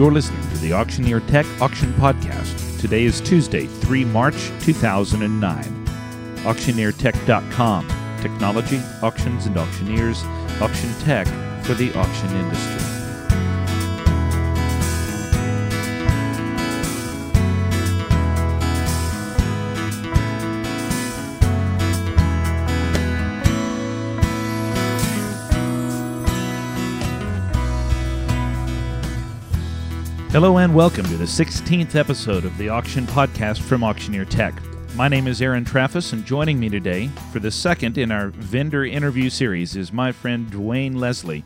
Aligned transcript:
You're 0.00 0.12
listening 0.12 0.40
to 0.48 0.56
the 0.60 0.72
Auctioneer 0.72 1.20
Tech 1.20 1.44
Auction 1.60 1.92
Podcast. 1.92 2.80
Today 2.80 3.04
is 3.04 3.20
Tuesday, 3.20 3.66
3 3.66 4.06
March 4.06 4.50
2009. 4.60 5.62
AuctioneerTech.com. 6.36 7.88
Technology, 8.22 8.80
auctions, 9.02 9.44
and 9.44 9.58
auctioneers. 9.58 10.22
Auction 10.62 10.90
tech 11.00 11.26
for 11.66 11.74
the 11.74 11.92
auction 11.98 12.34
industry. 12.34 12.89
Hello 30.40 30.56
and 30.56 30.74
welcome 30.74 31.04
to 31.04 31.18
the 31.18 31.26
16th 31.26 31.94
episode 31.94 32.46
of 32.46 32.56
the 32.56 32.70
Auction 32.70 33.06
Podcast 33.06 33.60
from 33.60 33.84
Auctioneer 33.84 34.24
Tech. 34.24 34.54
My 34.94 35.06
name 35.06 35.26
is 35.26 35.42
Aaron 35.42 35.66
Traffas, 35.66 36.14
and 36.14 36.24
joining 36.24 36.58
me 36.58 36.70
today 36.70 37.08
for 37.30 37.40
the 37.40 37.50
second 37.50 37.98
in 37.98 38.10
our 38.10 38.28
vendor 38.28 38.82
interview 38.82 39.28
series 39.28 39.76
is 39.76 39.92
my 39.92 40.12
friend 40.12 40.46
Dwayne 40.46 40.96
Leslie. 40.96 41.44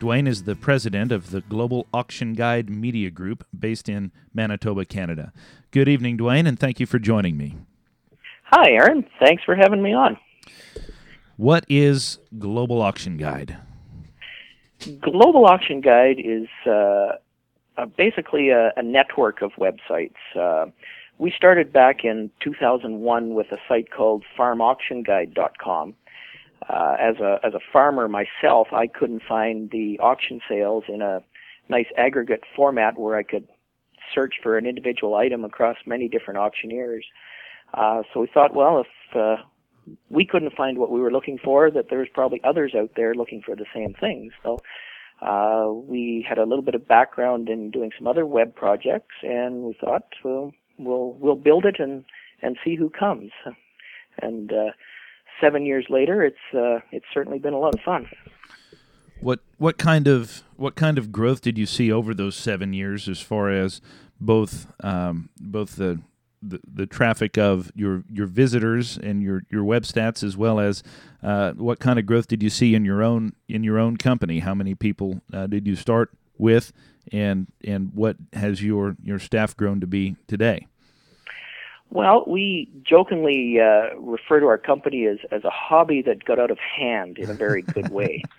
Dwayne 0.00 0.26
is 0.26 0.42
the 0.42 0.56
president 0.56 1.12
of 1.12 1.30
the 1.30 1.42
Global 1.42 1.86
Auction 1.94 2.32
Guide 2.32 2.68
Media 2.68 3.10
Group 3.10 3.46
based 3.56 3.88
in 3.88 4.10
Manitoba, 4.34 4.86
Canada. 4.86 5.32
Good 5.70 5.88
evening, 5.88 6.18
Dwayne, 6.18 6.48
and 6.48 6.58
thank 6.58 6.80
you 6.80 6.86
for 6.86 6.98
joining 6.98 7.36
me. 7.36 7.54
Hi, 8.46 8.72
Aaron. 8.72 9.06
Thanks 9.20 9.44
for 9.44 9.54
having 9.54 9.84
me 9.84 9.94
on. 9.94 10.18
What 11.36 11.64
is 11.68 12.18
Global 12.40 12.82
Auction 12.82 13.18
Guide? 13.18 13.58
Global 15.00 15.46
Auction 15.46 15.80
Guide 15.80 16.16
is 16.18 16.48
uh, 16.66 17.18
uh, 17.76 17.86
basically 17.86 18.50
a, 18.50 18.72
a, 18.76 18.82
network 18.82 19.42
of 19.42 19.52
websites. 19.52 20.14
Uh, 20.38 20.70
we 21.18 21.30
started 21.30 21.72
back 21.72 22.04
in 22.04 22.30
2001 22.40 23.34
with 23.34 23.46
a 23.52 23.58
site 23.68 23.90
called 23.90 24.24
farmauctionguide.com. 24.38 25.94
Uh, 26.68 26.96
as 27.00 27.16
a 27.16 27.40
as 27.42 27.54
a 27.54 27.60
farmer 27.72 28.08
myself, 28.08 28.68
I 28.72 28.86
couldn't 28.86 29.22
find 29.28 29.70
the 29.70 29.98
auction 29.98 30.40
sales 30.48 30.84
in 30.88 31.02
a 31.02 31.22
nice 31.68 31.88
aggregate 31.96 32.44
format 32.54 32.98
where 32.98 33.16
I 33.16 33.24
could 33.24 33.48
search 34.14 34.34
for 34.42 34.56
an 34.58 34.66
individual 34.66 35.14
item 35.16 35.44
across 35.44 35.76
many 35.86 36.08
different 36.08 36.38
auctioneers. 36.38 37.04
Uh, 37.74 38.02
so 38.12 38.20
we 38.20 38.28
thought, 38.32 38.54
well, 38.54 38.80
if 38.80 39.16
uh, 39.16 39.42
we 40.10 40.24
couldn't 40.24 40.54
find 40.54 40.78
what 40.78 40.90
we 40.90 41.00
were 41.00 41.10
looking 41.10 41.38
for, 41.38 41.70
that 41.70 41.86
there's 41.90 42.08
probably 42.12 42.40
others 42.44 42.74
out 42.78 42.90
there 42.96 43.14
looking 43.14 43.42
for 43.42 43.56
the 43.56 43.66
same 43.74 43.94
things. 43.94 44.32
So 44.42 44.58
uh, 45.22 45.70
we 45.70 46.24
had 46.28 46.38
a 46.38 46.44
little 46.44 46.62
bit 46.62 46.74
of 46.74 46.86
background 46.86 47.48
in 47.48 47.70
doing 47.70 47.90
some 47.96 48.06
other 48.06 48.26
web 48.26 48.54
projects, 48.54 49.14
and 49.22 49.62
we 49.62 49.76
thought, 49.80 50.04
well, 50.24 50.52
we'll 50.78 51.12
we'll 51.18 51.36
build 51.36 51.64
it 51.64 51.76
and 51.78 52.04
and 52.42 52.56
see 52.64 52.74
who 52.74 52.90
comes. 52.90 53.30
And 54.20 54.52
uh, 54.52 54.72
seven 55.40 55.64
years 55.64 55.86
later, 55.88 56.24
it's 56.24 56.54
uh, 56.54 56.80
it's 56.90 57.06
certainly 57.14 57.38
been 57.38 57.54
a 57.54 57.58
lot 57.58 57.74
of 57.74 57.80
fun. 57.80 58.08
What 59.20 59.40
what 59.58 59.78
kind 59.78 60.08
of 60.08 60.42
what 60.56 60.74
kind 60.74 60.98
of 60.98 61.12
growth 61.12 61.40
did 61.40 61.56
you 61.56 61.66
see 61.66 61.92
over 61.92 62.12
those 62.14 62.34
seven 62.34 62.72
years, 62.72 63.08
as 63.08 63.20
far 63.20 63.50
as 63.50 63.80
both 64.20 64.66
um, 64.82 65.30
both 65.38 65.76
the 65.76 66.00
the, 66.42 66.60
the 66.72 66.86
traffic 66.86 67.38
of 67.38 67.70
your 67.74 68.04
your 68.10 68.26
visitors 68.26 68.98
and 68.98 69.22
your 69.22 69.42
your 69.50 69.64
web 69.64 69.84
stats 69.84 70.24
as 70.24 70.36
well 70.36 70.58
as 70.58 70.82
uh, 71.22 71.52
what 71.52 71.78
kind 71.78 71.98
of 71.98 72.06
growth 72.06 72.26
did 72.26 72.42
you 72.42 72.50
see 72.50 72.74
in 72.74 72.84
your 72.84 73.02
own 73.02 73.32
in 73.48 73.62
your 73.62 73.78
own 73.78 73.96
company? 73.96 74.40
How 74.40 74.54
many 74.54 74.74
people 74.74 75.20
uh, 75.32 75.46
did 75.46 75.66
you 75.66 75.76
start 75.76 76.10
with? 76.38 76.72
And 77.12 77.46
and 77.64 77.92
what 77.94 78.16
has 78.32 78.62
your 78.62 78.96
your 79.02 79.18
staff 79.18 79.56
grown 79.56 79.80
to 79.80 79.86
be 79.86 80.16
today? 80.26 80.66
Well, 81.90 82.24
we 82.26 82.70
jokingly 82.88 83.60
uh, 83.60 83.94
refer 83.98 84.40
to 84.40 84.46
our 84.46 84.56
company 84.56 85.06
as, 85.06 85.18
as 85.30 85.44
a 85.44 85.50
hobby 85.50 86.00
that 86.02 86.24
got 86.24 86.38
out 86.38 86.50
of 86.50 86.58
hand 86.58 87.18
in 87.18 87.28
a 87.28 87.34
very 87.34 87.62
good 87.62 87.90
way. 87.90 88.22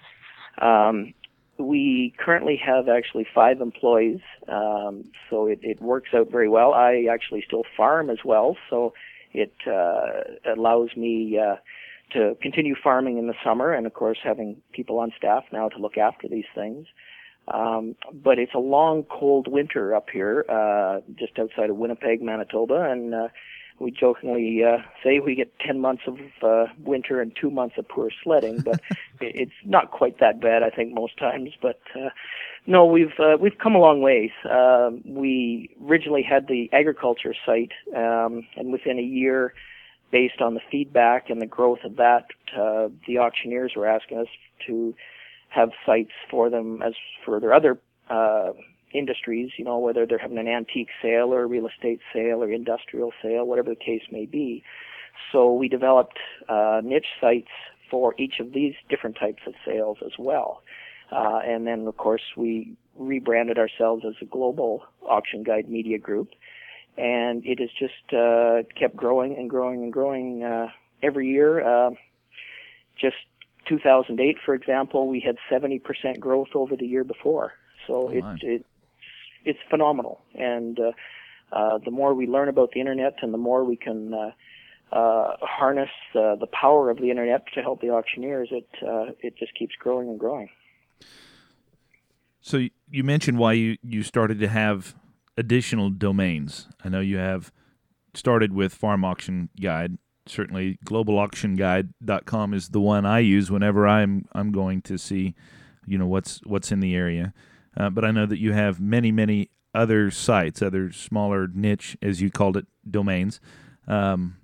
Um, 0.60 1.16
we 1.64 2.14
currently 2.18 2.60
have 2.64 2.88
actually 2.88 3.26
five 3.34 3.62
employees, 3.62 4.20
um, 4.48 5.06
so 5.30 5.48
it, 5.48 5.60
it 5.62 5.82
works 5.82 6.10
out 6.14 6.32
very 6.32 6.50
well. 6.50 6.74
I 6.74 7.08
actually 7.12 7.44
still 7.46 7.64
farm 7.76 8.10
as 8.10 8.20
well, 8.24 8.58
so 8.70 8.94
it 9.34 9.54
uh, 9.68 10.52
allows 10.56 10.90
me 10.96 11.40
uh, 11.40 11.56
to 12.12 12.38
continue 12.42 12.76
farming 12.82 13.18
in 13.18 13.28
the 13.28 13.34
summer, 13.44 13.72
and 13.72 13.86
of 13.86 13.94
course 13.94 14.20
having 14.24 14.62
people 14.72 15.00
on 15.00 15.12
staff 15.18 15.44
now 15.52 15.70
to 15.70 15.78
look 15.80 15.98
after 15.98 16.28
these 16.28 16.46
things. 16.54 16.88
Um, 17.48 17.96
but 18.14 18.40
it's 18.40 18.54
a 18.54 18.60
long, 18.60 19.04
cold 19.04 19.48
winter 19.48 19.94
up 19.94 20.08
here, 20.12 20.46
uh, 20.48 21.02
just 21.18 21.38
outside 21.38 21.70
of 21.70 21.76
Winnipeg, 21.76 22.22
Manitoba, 22.22 22.90
and 22.90 23.14
uh, 23.14 23.28
we 23.80 23.92
jokingly 23.92 24.64
uh, 24.64 24.78
say 25.04 25.20
we 25.20 25.36
get 25.36 25.52
10 25.60 25.80
months 25.80 26.04
of 26.08 26.18
uh, 26.42 26.72
winter 26.84 27.22
and 27.22 27.36
two 27.40 27.50
months 27.50 27.76
of 27.78 27.88
poor 27.88 28.10
sledding, 28.24 28.62
but 28.62 28.80
it's 29.22 29.52
not 29.66 29.92
quite 29.92 30.20
that 30.20 30.40
bad, 30.40 30.64
I 30.64 30.70
think, 30.70 30.94
most 30.94 31.18
times. 31.18 31.52
But 31.62 31.80
uh, 31.96 32.10
no, 32.66 32.86
we've 32.86 33.20
uh, 33.20 33.38
we've 33.40 33.58
come 33.58 33.76
a 33.76 33.80
long 33.80 34.02
ways. 34.02 34.32
Uh, 34.50 34.92
we 35.06 35.76
originally 35.86 36.24
had 36.24 36.48
the 36.48 36.70
agriculture 36.72 37.36
site, 37.46 37.72
um, 37.96 38.48
and 38.56 38.72
within 38.72 39.00
a 39.00 39.04
year, 39.04 39.54
based 40.12 40.42
on 40.42 40.54
the 40.54 40.62
feedback 40.72 41.30
and 41.30 41.42
the 41.42 41.48
growth 41.48 41.80
of 41.84 41.98
that, 41.98 42.28
uh, 42.58 42.88
the 43.08 43.18
auctioneers 43.18 43.74
were 43.76 43.88
asking 43.88 44.20
us 44.20 44.28
to 44.68 44.94
have 45.50 45.72
sites 45.86 46.12
for 46.30 46.50
them 46.50 46.82
as 46.82 46.94
for 47.26 47.40
their 47.40 47.54
other 47.54 47.80
uh, 48.10 48.52
industries, 48.94 49.52
you 49.58 49.66
know, 49.66 49.78
whether 49.78 50.06
they're 50.06 50.18
having 50.18 50.38
an 50.38 50.48
antique 50.48 50.90
sale 51.02 51.34
or 51.34 51.44
a 51.44 51.46
real 51.46 51.68
estate 51.68 52.00
sale 52.14 52.44
or 52.44 52.52
industrial 52.52 53.12
sale, 53.22 53.46
whatever 53.46 53.70
the 53.70 53.76
case 53.76 54.04
may 54.12 54.26
be. 54.26 54.64
So 55.32 55.54
we 55.54 55.68
developed 55.68 56.20
uh, 56.50 56.82
niche 56.84 57.08
sites 57.22 57.52
for 57.90 58.16
each 58.18 58.40
of 58.40 58.54
these 58.54 58.74
different 58.90 59.18
types 59.20 59.44
of 59.46 59.54
sales 59.66 59.98
as 60.06 60.14
well. 60.18 60.64
Uh, 61.12 61.40
and 61.46 61.68
then, 61.68 61.88
of 61.88 61.98
course, 61.98 62.24
we 62.36 62.76
rebranded 62.98 63.58
ourselves 63.58 64.04
as 64.08 64.16
a 64.22 64.26
global 64.26 64.84
auction 65.08 65.44
guide 65.44 65.70
media 65.70 65.98
group. 65.98 66.30
And 66.98 67.46
it 67.46 67.60
has 67.60 67.70
just 67.78 68.14
uh, 68.14 68.64
kept 68.80 68.96
growing 68.96 69.36
and 69.38 69.50
growing 69.50 69.84
and 69.84 69.94
growing 69.94 70.44
uh, 70.44 70.68
every 71.02 71.28
year. 71.28 71.66
Uh, 71.66 71.92
just 73.00 73.16
2008, 73.68 74.38
for 74.46 74.54
example, 74.54 75.08
we 75.08 75.20
had 75.20 75.38
70% 75.52 76.20
growth 76.20 76.50
over 76.56 76.76
the 76.76 76.86
year 76.86 77.04
before. 77.04 77.54
So 77.88 78.08
oh, 78.08 78.10
it, 78.10 78.24
it 78.42 78.66
it's 79.46 79.60
phenomenal. 79.70 80.22
And 80.36 80.80
uh, 80.80 80.92
uh, 81.52 81.78
the 81.84 81.92
more 81.92 82.14
we 82.14 82.28
learn 82.28 82.50
about 82.50 82.72
the 82.74 82.80
internet, 82.80 83.16
and 83.22 83.34
the 83.34 83.38
more 83.38 83.64
we 83.64 83.76
can 83.76 84.14
uh, 84.14 84.32
uh, 84.96 85.38
harness 85.42 85.90
uh, 86.16 86.36
the 86.36 86.48
power 86.52 86.90
of 86.90 86.98
the 86.98 87.10
internet 87.10 87.44
to 87.54 87.62
help 87.62 87.82
the 87.82 87.90
auctioneers, 87.90 88.50
it 88.52 88.68
uh, 88.86 89.12
it 89.20 89.36
just 89.38 89.54
keeps 89.58 89.76
growing 89.76 90.10
and 90.10 90.20
growing. 90.20 90.50
So 92.42 92.68
you 92.90 93.04
mentioned 93.04 93.38
why 93.38 93.54
you, 93.54 93.78
you 93.82 94.04
started 94.04 94.40
to 94.40 94.50
have 94.50 94.96
additional 95.38 95.90
domains. 95.90 96.68
I 96.84 96.90
know 96.90 97.00
you 97.00 97.18
have 97.18 97.54
started 98.14 98.54
with 98.54 98.74
Farm 98.74 99.06
Auction 99.06 99.50
Guide. 99.60 99.98
Certainly, 100.26 100.80
globalauctionguide.com 100.86 102.54
is 102.54 102.70
the 102.70 102.82
one 102.82 103.06
I 103.06 103.20
use 103.20 103.50
whenever 103.50 103.88
I'm 103.88 104.26
I'm 104.34 104.52
going 104.52 104.82
to 104.84 104.98
see, 104.98 105.36
you 105.86 105.98
know, 105.98 106.08
what's 106.08 106.40
what's 106.46 106.72
in 106.72 106.80
the 106.80 106.96
area. 106.96 107.34
Uh, 107.76 107.90
but 107.90 108.06
I 108.06 108.12
know 108.12 108.26
that 108.26 108.40
you 108.40 108.54
have 108.54 108.80
many, 108.80 109.12
many 109.12 109.50
other 109.74 110.12
sites, 110.12 110.62
other 110.62 110.92
smaller 110.92 111.48
niche, 111.48 111.98
as 112.02 112.22
you 112.22 112.30
called 112.30 112.58
it, 112.58 112.68
domains. 112.90 113.40
Um, 113.88 114.38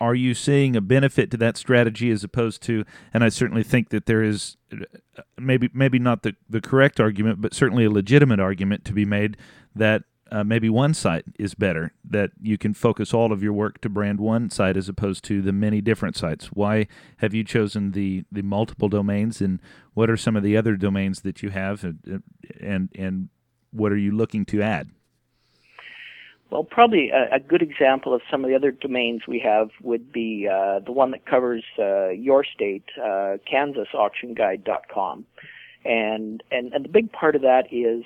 are 0.00 0.14
you 0.14 0.34
seeing 0.34 0.76
a 0.76 0.80
benefit 0.80 1.30
to 1.30 1.36
that 1.38 1.56
strategy 1.56 2.10
as 2.10 2.24
opposed 2.24 2.62
to? 2.62 2.84
And 3.12 3.24
I 3.24 3.28
certainly 3.28 3.62
think 3.62 3.88
that 3.90 4.06
there 4.06 4.22
is 4.22 4.56
uh, 4.72 5.22
maybe 5.38 5.70
maybe 5.72 5.98
not 5.98 6.22
the 6.22 6.34
the 6.48 6.60
correct 6.60 7.00
argument, 7.00 7.40
but 7.40 7.54
certainly 7.54 7.84
a 7.84 7.90
legitimate 7.90 8.40
argument 8.40 8.84
to 8.86 8.92
be 8.92 9.04
made 9.04 9.36
that 9.74 10.02
uh, 10.34 10.42
maybe 10.42 10.68
one 10.68 10.92
site 10.92 11.24
is 11.38 11.54
better, 11.54 11.92
that 12.04 12.30
you 12.42 12.58
can 12.58 12.74
focus 12.74 13.14
all 13.14 13.30
of 13.30 13.40
your 13.40 13.52
work 13.52 13.80
to 13.80 13.88
brand 13.88 14.18
one 14.18 14.50
site 14.50 14.76
as 14.76 14.88
opposed 14.88 15.22
to 15.22 15.40
the 15.40 15.52
many 15.52 15.80
different 15.80 16.16
sites. 16.16 16.46
Why 16.46 16.88
have 17.18 17.32
you 17.34 17.44
chosen 17.44 17.92
the, 17.92 18.24
the 18.32 18.42
multiple 18.42 18.88
domains, 18.88 19.40
and 19.40 19.60
what 19.94 20.10
are 20.10 20.16
some 20.16 20.34
of 20.34 20.42
the 20.42 20.56
other 20.56 20.74
domains 20.74 21.20
that 21.20 21.44
you 21.44 21.50
have, 21.50 21.84
and, 21.84 22.22
and, 22.60 22.88
and 22.96 23.28
what 23.70 23.92
are 23.92 23.96
you 23.96 24.10
looking 24.10 24.44
to 24.46 24.60
add? 24.60 24.90
Well, 26.50 26.64
probably 26.64 27.10
a, 27.10 27.36
a, 27.36 27.40
good 27.40 27.62
example 27.62 28.12
of 28.12 28.20
some 28.28 28.44
of 28.44 28.50
the 28.50 28.56
other 28.56 28.72
domains 28.72 29.22
we 29.28 29.38
have 29.38 29.70
would 29.82 30.12
be 30.12 30.48
uh, 30.52 30.80
the 30.80 30.92
one 30.92 31.12
that 31.12 31.26
covers 31.26 31.64
uh, 31.78 32.08
your 32.08 32.44
state, 32.44 32.84
uh, 33.00 33.38
KansasAuctionGuide.com, 33.52 35.26
and 35.84 36.42
and 36.50 36.72
and 36.72 36.84
the 36.84 36.88
big 36.88 37.12
part 37.12 37.36
of 37.36 37.42
that 37.42 37.72
is 37.72 38.04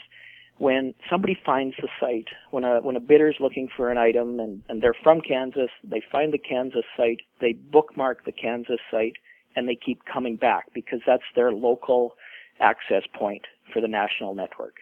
when 0.58 0.94
somebody 1.08 1.38
finds 1.46 1.76
the 1.81 1.88
site, 2.00 2.28
when 2.50 2.64
a 2.64 2.81
when 2.81 2.96
a 2.96 3.00
bidder 3.00 3.28
is 3.28 3.37
looking 3.40 3.69
for 3.76 3.90
an 3.90 3.99
item 3.99 4.40
and, 4.40 4.62
and 4.69 4.82
they're 4.82 4.96
from 5.02 5.20
Kansas, 5.20 5.70
they 5.84 6.02
find 6.10 6.32
the 6.32 6.38
Kansas 6.38 6.84
site, 6.96 7.20
they 7.40 7.52
bookmark 7.52 8.25
the 8.25 8.32
Kansas 8.32 8.81
site, 8.90 9.14
and 9.55 9.69
they 9.69 9.76
keep 9.76 10.00
coming 10.12 10.37
back 10.37 10.66
because 10.75 11.00
that's 11.06 11.22
their 11.34 11.52
local 11.52 12.14
access 12.60 13.02
point 13.14 13.43
for 13.72 13.81
the 13.81 13.88
national 13.88 14.34
network. 14.34 14.75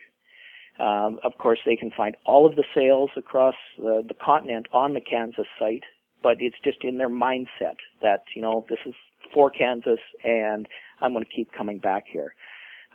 Um, 0.78 1.18
of 1.24 1.32
course, 1.38 1.58
they 1.64 1.76
can 1.76 1.90
find 1.96 2.16
all 2.26 2.46
of 2.46 2.56
the 2.56 2.64
sales 2.74 3.10
across 3.16 3.54
the, 3.78 4.02
the 4.06 4.14
continent 4.14 4.66
on 4.72 4.94
the 4.94 5.00
Kansas 5.00 5.46
site, 5.58 5.84
but 6.22 6.36
it's 6.40 6.56
just 6.62 6.84
in 6.84 6.98
their 6.98 7.08
mindset 7.08 7.76
that, 8.02 8.24
you 8.34 8.42
know, 8.42 8.66
this 8.68 8.78
is 8.84 8.94
for 9.32 9.50
Kansas 9.50 10.00
and 10.22 10.68
I'm 11.00 11.12
going 11.12 11.24
to 11.24 11.30
keep 11.30 11.52
coming 11.52 11.78
back 11.78 12.04
here. 12.10 12.34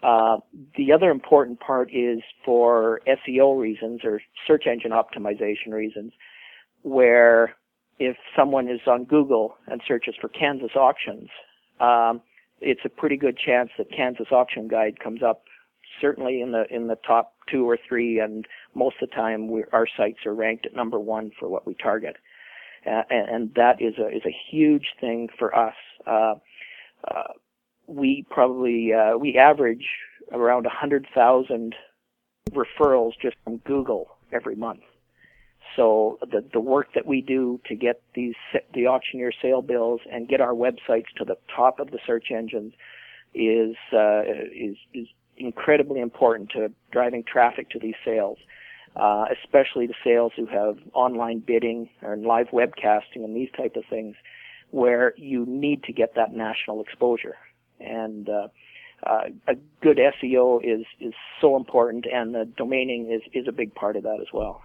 Uh, 0.03 0.37
the 0.77 0.91
other 0.91 1.11
important 1.11 1.59
part 1.59 1.89
is 1.93 2.19
for 2.43 3.01
SEO 3.07 3.59
reasons 3.59 4.01
or 4.03 4.21
search 4.47 4.65
engine 4.65 4.91
optimization 4.91 5.71
reasons, 5.71 6.11
where 6.81 7.55
if 7.99 8.17
someone 8.35 8.67
is 8.67 8.81
on 8.87 9.03
Google 9.03 9.55
and 9.67 9.81
searches 9.87 10.15
for 10.19 10.27
Kansas 10.27 10.71
auctions, 10.75 11.29
um, 11.79 12.21
it's 12.59 12.81
a 12.83 12.89
pretty 12.89 13.17
good 13.17 13.37
chance 13.37 13.69
that 13.77 13.91
Kansas 13.95 14.27
Auction 14.31 14.67
Guide 14.67 14.99
comes 14.99 15.21
up 15.21 15.43
certainly 15.99 16.41
in 16.41 16.51
the 16.51 16.63
in 16.73 16.87
the 16.87 16.97
top 17.05 17.33
two 17.49 17.69
or 17.69 17.77
three, 17.87 18.19
and 18.19 18.47
most 18.73 18.95
of 19.01 19.09
the 19.09 19.15
time 19.15 19.49
our 19.71 19.87
sites 19.97 20.25
are 20.25 20.33
ranked 20.33 20.65
at 20.65 20.75
number 20.75 20.99
one 20.99 21.31
for 21.39 21.49
what 21.49 21.67
we 21.67 21.75
target, 21.75 22.17
uh, 22.85 23.03
and, 23.09 23.29
and, 23.29 23.53
that 23.55 23.81
is 23.81 23.95
a 23.99 24.07
is 24.07 24.23
a 24.25 24.35
huge 24.49 24.87
thing 24.99 25.27
for 25.37 25.55
us. 25.55 25.75
Uh, 26.07 26.35
uh, 27.07 27.33
we 27.87 28.25
probably 28.29 28.93
uh, 28.93 29.17
we 29.17 29.37
average 29.37 29.87
around 30.31 30.65
a 30.65 30.69
hundred 30.69 31.07
thousand 31.13 31.75
referrals 32.51 33.13
just 33.21 33.35
from 33.43 33.57
Google 33.57 34.17
every 34.31 34.55
month. 34.55 34.81
So 35.75 36.19
the 36.21 36.43
the 36.51 36.59
work 36.59 36.87
that 36.95 37.05
we 37.05 37.21
do 37.21 37.59
to 37.67 37.75
get 37.75 38.01
these 38.13 38.35
the 38.73 38.87
auctioneer 38.87 39.31
sale 39.41 39.61
bills 39.61 40.01
and 40.11 40.27
get 40.27 40.41
our 40.41 40.53
websites 40.53 41.07
to 41.17 41.25
the 41.25 41.37
top 41.55 41.79
of 41.79 41.91
the 41.91 41.99
search 42.05 42.31
engines 42.31 42.73
is 43.33 43.75
uh, 43.93 44.23
is 44.53 44.75
is 44.93 45.07
incredibly 45.37 46.01
important 46.01 46.49
to 46.51 46.71
driving 46.91 47.23
traffic 47.23 47.69
to 47.69 47.79
these 47.79 47.95
sales, 48.03 48.37
uh, 48.95 49.25
especially 49.31 49.87
to 49.87 49.93
sales 50.03 50.33
who 50.35 50.45
have 50.45 50.77
online 50.93 51.39
bidding 51.39 51.89
or 52.01 52.17
live 52.17 52.47
webcasting 52.47 53.23
and 53.23 53.35
these 53.35 53.49
type 53.55 53.75
of 53.75 53.83
things, 53.89 54.15
where 54.71 55.13
you 55.17 55.45
need 55.45 55.83
to 55.83 55.93
get 55.93 56.15
that 56.15 56.33
national 56.33 56.81
exposure. 56.81 57.37
And 57.81 58.29
uh, 58.29 58.47
uh, 59.05 59.23
a 59.47 59.55
good 59.81 59.97
SEO 59.97 60.61
is 60.63 60.85
is 60.99 61.13
so 61.39 61.55
important, 61.55 62.05
and 62.11 62.33
the 62.33 62.47
domaining 62.57 63.13
is 63.13 63.21
is 63.33 63.47
a 63.47 63.51
big 63.51 63.73
part 63.73 63.95
of 63.95 64.03
that 64.03 64.19
as 64.21 64.27
well. 64.33 64.61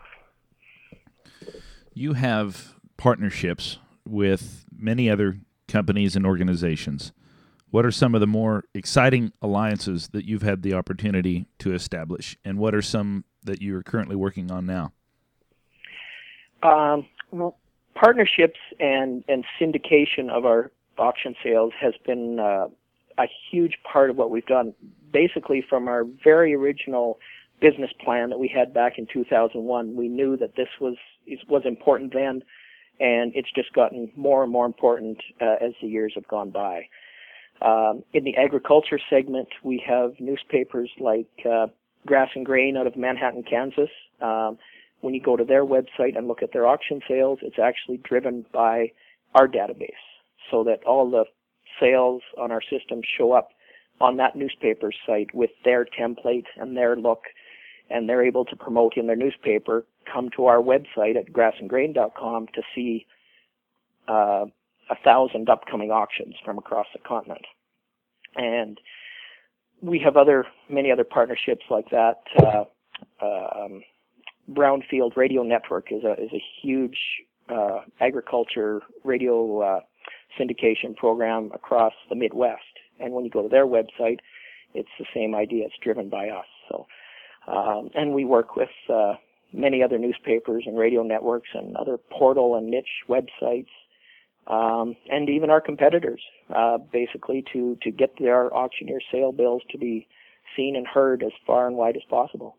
You 1.94 2.12
have 2.12 2.74
partnerships 2.96 3.78
with 4.06 4.64
many 4.76 5.08
other 5.08 5.38
companies 5.68 6.16
and 6.16 6.26
organizations. 6.26 7.12
What 7.70 7.84
are 7.84 7.90
some 7.90 8.14
of 8.14 8.20
the 8.20 8.26
more 8.26 8.64
exciting 8.74 9.32
alliances 9.42 10.08
that 10.08 10.24
you've 10.24 10.42
had 10.42 10.62
the 10.62 10.74
opportunity 10.74 11.46
to 11.58 11.74
establish, 11.74 12.36
and 12.44 12.58
what 12.58 12.74
are 12.74 12.82
some 12.82 13.24
that 13.42 13.62
you 13.62 13.76
are 13.76 13.82
currently 13.82 14.16
working 14.16 14.50
on 14.50 14.66
now? 14.66 14.92
Um, 16.62 17.06
well, 17.30 17.58
partnerships 17.94 18.58
and, 18.78 19.24
and 19.28 19.44
syndication 19.60 20.30
of 20.30 20.44
our 20.44 20.70
auction 20.98 21.34
sales 21.42 21.72
has 21.80 21.94
been 22.06 22.38
uh, 22.38 22.68
a 23.18 23.26
huge 23.50 23.78
part 23.90 24.10
of 24.10 24.16
what 24.16 24.30
we've 24.30 24.46
done. 24.46 24.74
Basically, 25.12 25.64
from 25.68 25.88
our 25.88 26.04
very 26.24 26.54
original 26.54 27.18
business 27.60 27.90
plan 28.04 28.30
that 28.30 28.38
we 28.38 28.48
had 28.48 28.74
back 28.74 28.98
in 28.98 29.06
2001, 29.12 29.96
we 29.96 30.08
knew 30.08 30.36
that 30.36 30.56
this 30.56 30.68
was 30.80 30.96
was 31.48 31.62
important 31.64 32.12
then, 32.12 32.42
and 33.00 33.32
it's 33.34 33.50
just 33.54 33.72
gotten 33.72 34.10
more 34.16 34.42
and 34.42 34.52
more 34.52 34.66
important 34.66 35.18
uh, 35.40 35.56
as 35.60 35.72
the 35.80 35.88
years 35.88 36.12
have 36.14 36.28
gone 36.28 36.50
by. 36.50 36.88
Um, 37.62 38.02
in 38.12 38.24
the 38.24 38.36
agriculture 38.36 39.00
segment, 39.08 39.48
we 39.62 39.82
have 39.86 40.12
newspapers 40.20 40.90
like 41.00 41.28
uh, 41.50 41.68
Grass 42.04 42.28
and 42.34 42.44
Grain 42.44 42.76
out 42.76 42.86
of 42.86 42.96
Manhattan, 42.96 43.42
Kansas. 43.42 43.90
Um, 44.20 44.58
when 45.00 45.14
you 45.14 45.22
go 45.22 45.36
to 45.36 45.44
their 45.44 45.64
website 45.64 46.16
and 46.16 46.28
look 46.28 46.42
at 46.42 46.52
their 46.52 46.66
auction 46.66 47.00
sales, 47.08 47.38
it's 47.42 47.58
actually 47.58 47.98
driven 47.98 48.44
by 48.52 48.92
our 49.34 49.48
database, 49.48 49.90
so 50.50 50.64
that 50.64 50.84
all 50.84 51.10
the 51.10 51.24
sales 51.80 52.22
on 52.38 52.50
our 52.50 52.62
system 52.62 53.00
show 53.18 53.32
up 53.32 53.50
on 54.00 54.16
that 54.18 54.36
newspaper 54.36 54.92
site 55.06 55.34
with 55.34 55.50
their 55.64 55.84
template 55.84 56.44
and 56.58 56.76
their 56.76 56.96
look, 56.96 57.24
and 57.88 58.08
they're 58.08 58.24
able 58.24 58.44
to 58.44 58.56
promote 58.56 58.96
in 58.96 59.06
their 59.06 59.16
newspaper. 59.16 59.86
Come 60.12 60.28
to 60.36 60.46
our 60.46 60.58
website 60.58 61.16
at 61.16 61.32
grassandgrain.com 61.32 62.48
to 62.54 62.62
see 62.74 63.06
uh, 64.08 64.46
a 64.90 64.96
thousand 65.04 65.48
upcoming 65.48 65.90
auctions 65.90 66.34
from 66.44 66.58
across 66.58 66.86
the 66.92 67.00
continent. 67.00 67.44
And 68.36 68.78
we 69.80 69.98
have 70.04 70.16
other 70.16 70.46
many 70.68 70.90
other 70.90 71.04
partnerships 71.04 71.64
like 71.70 71.90
that. 71.90 72.22
Uh, 72.38 72.64
um, 73.20 73.82
Brownfield 74.50 75.16
Radio 75.16 75.42
Network 75.42 75.90
is 75.90 76.04
a 76.04 76.12
is 76.12 76.30
a 76.32 76.42
huge 76.62 76.98
uh, 77.48 77.80
agriculture 78.00 78.80
radio 79.04 79.60
uh, 79.60 79.80
syndication 80.38 80.96
program 80.96 81.50
across 81.54 81.92
the 82.08 82.14
Midwest. 82.14 82.62
And 83.00 83.12
when 83.12 83.24
you 83.24 83.30
go 83.30 83.42
to 83.42 83.48
their 83.48 83.66
website, 83.66 84.18
it's 84.74 84.88
the 84.98 85.06
same 85.14 85.34
idea. 85.34 85.66
It's 85.66 85.74
driven 85.82 86.08
by 86.08 86.28
us. 86.28 86.46
So, 86.68 86.86
um, 87.46 87.90
and 87.94 88.12
we 88.14 88.24
work 88.24 88.56
with 88.56 88.70
uh, 88.92 89.14
many 89.52 89.82
other 89.82 89.98
newspapers 89.98 90.64
and 90.66 90.78
radio 90.78 91.02
networks 91.02 91.48
and 91.54 91.76
other 91.76 91.98
portal 91.98 92.56
and 92.56 92.68
niche 92.68 93.04
websites 93.08 93.68
um, 94.46 94.94
and 95.10 95.28
even 95.28 95.50
our 95.50 95.60
competitors, 95.60 96.20
uh, 96.54 96.78
basically 96.78 97.44
to 97.52 97.76
to 97.82 97.90
get 97.90 98.14
their 98.18 98.54
auctioneer 98.54 99.00
sale 99.10 99.32
bills 99.32 99.62
to 99.70 99.78
be 99.78 100.06
seen 100.56 100.76
and 100.76 100.86
heard 100.86 101.22
as 101.22 101.32
far 101.46 101.66
and 101.66 101.76
wide 101.76 101.96
as 101.96 102.02
possible. 102.08 102.56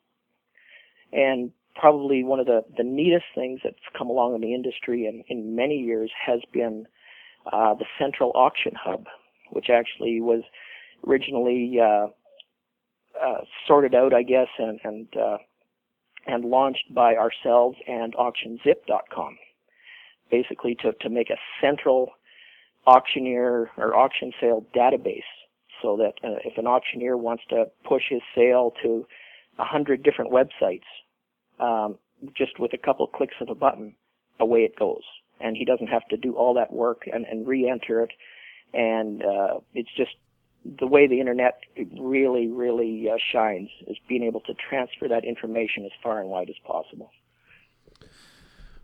And 1.13 1.51
probably 1.75 2.23
one 2.23 2.39
of 2.39 2.45
the, 2.45 2.63
the 2.75 2.83
neatest 2.83 3.25
things 3.33 3.61
that's 3.63 3.77
come 3.97 4.09
along 4.09 4.35
in 4.35 4.41
the 4.41 4.53
industry 4.53 5.05
in, 5.05 5.23
in 5.29 5.55
many 5.55 5.75
years 5.75 6.11
has 6.25 6.41
been 6.51 6.85
uh, 7.51 7.73
the 7.73 7.85
Central 7.99 8.31
Auction 8.35 8.73
Hub, 8.75 9.05
which 9.51 9.69
actually 9.69 10.21
was 10.21 10.43
originally 11.07 11.77
uh, 11.81 12.07
uh, 13.23 13.41
sorted 13.67 13.95
out, 13.95 14.13
I 14.13 14.23
guess, 14.23 14.47
and 14.57 14.79
and 14.83 15.07
uh, 15.15 15.37
and 16.25 16.45
launched 16.45 16.93
by 16.93 17.15
ourselves 17.15 17.77
and 17.87 18.13
AuctionZip.com 18.15 19.37
basically 20.29 20.75
to, 20.75 20.91
to 21.01 21.09
make 21.09 21.29
a 21.29 21.37
central 21.61 22.11
auctioneer 22.85 23.69
or 23.77 23.95
auction 23.95 24.31
sale 24.39 24.65
database 24.75 25.21
so 25.81 25.97
that 25.97 26.13
uh, 26.27 26.37
if 26.43 26.57
an 26.57 26.67
auctioneer 26.67 27.17
wants 27.17 27.43
to 27.49 27.65
push 27.87 28.03
his 28.09 28.21
sale 28.35 28.73
to 28.81 29.05
a 29.59 29.65
hundred 29.65 30.03
different 30.03 30.31
websites, 30.31 30.87
um, 31.59 31.97
just 32.35 32.59
with 32.59 32.73
a 32.73 32.77
couple 32.77 33.05
clicks 33.07 33.35
of 33.41 33.49
a 33.49 33.55
button, 33.55 33.95
away 34.39 34.61
it 34.61 34.77
goes. 34.77 35.03
And 35.39 35.55
he 35.55 35.65
doesn't 35.65 35.87
have 35.87 36.07
to 36.09 36.17
do 36.17 36.33
all 36.33 36.53
that 36.55 36.73
work 36.73 37.03
and, 37.11 37.25
and 37.25 37.47
re-enter 37.47 38.01
it. 38.01 38.11
And 38.73 39.23
uh, 39.23 39.59
it's 39.73 39.89
just 39.95 40.11
the 40.79 40.87
way 40.87 41.07
the 41.07 41.19
internet 41.19 41.59
really, 41.99 42.47
really 42.47 43.09
uh, 43.09 43.17
shines 43.31 43.69
is 43.87 43.97
being 44.07 44.23
able 44.23 44.41
to 44.41 44.53
transfer 44.53 45.07
that 45.07 45.23
information 45.23 45.85
as 45.85 45.91
far 46.03 46.19
and 46.19 46.29
wide 46.29 46.49
as 46.49 46.55
possible. 46.65 47.11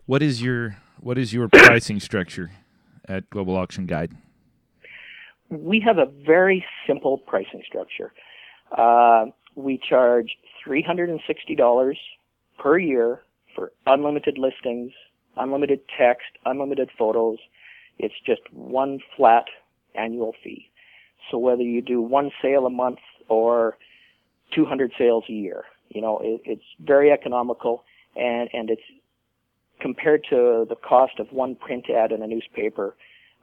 What 0.06 0.22
is 0.22 0.42
your 0.42 0.76
what 1.00 1.18
is 1.18 1.32
your 1.32 1.48
pricing 1.52 2.00
structure 2.00 2.50
at 3.08 3.28
Global 3.30 3.56
Auction 3.56 3.86
Guide? 3.86 4.12
We 5.50 5.80
have 5.80 5.98
a 5.98 6.06
very 6.06 6.64
simple 6.86 7.18
pricing 7.18 7.62
structure. 7.66 8.12
Uh, 8.76 9.26
we 9.54 9.78
charge 9.78 10.36
$360 10.66 11.94
per 12.58 12.78
year 12.78 13.22
for 13.54 13.72
unlimited 13.86 14.38
listings, 14.38 14.92
unlimited 15.36 15.80
text, 15.98 16.26
unlimited 16.44 16.90
photos. 16.98 17.38
It's 17.98 18.14
just 18.26 18.42
one 18.52 19.00
flat 19.16 19.44
annual 19.94 20.34
fee. 20.42 20.70
So 21.30 21.38
whether 21.38 21.62
you 21.62 21.80
do 21.80 22.00
one 22.00 22.30
sale 22.42 22.66
a 22.66 22.70
month 22.70 22.98
or 23.28 23.76
200 24.54 24.92
sales 24.98 25.24
a 25.28 25.32
year, 25.32 25.64
you 25.88 26.00
know, 26.00 26.18
it, 26.22 26.42
it's 26.44 26.64
very 26.80 27.10
economical 27.10 27.84
and, 28.16 28.48
and 28.52 28.70
it's 28.70 28.82
compared 29.80 30.24
to 30.30 30.66
the 30.68 30.76
cost 30.76 31.18
of 31.18 31.30
one 31.30 31.54
print 31.54 31.86
ad 31.90 32.12
in 32.12 32.22
a 32.22 32.26
newspaper, 32.26 32.94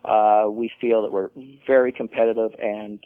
uh, 0.06 0.46
we 0.50 0.72
feel 0.80 1.02
that 1.04 1.12
we're 1.12 1.30
very 1.68 1.92
competitive 1.92 2.52
and 2.60 3.04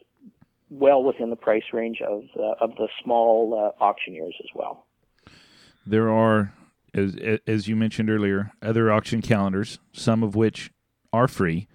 well 0.69 1.03
within 1.03 1.29
the 1.29 1.35
price 1.35 1.63
range 1.73 2.01
of 2.01 2.23
uh, 2.37 2.53
of 2.61 2.71
the 2.77 2.87
small 3.03 3.73
uh, 3.79 3.83
auctioneers 3.83 4.35
as 4.39 4.49
well. 4.55 4.85
There 5.85 6.09
are, 6.09 6.51
as 6.95 7.39
as 7.45 7.67
you 7.67 7.75
mentioned 7.75 8.09
earlier, 8.09 8.51
other 8.61 8.91
auction 8.91 9.21
calendars, 9.21 9.79
some 9.91 10.23
of 10.23 10.35
which 10.35 10.71
are 11.13 11.27
free. 11.27 11.67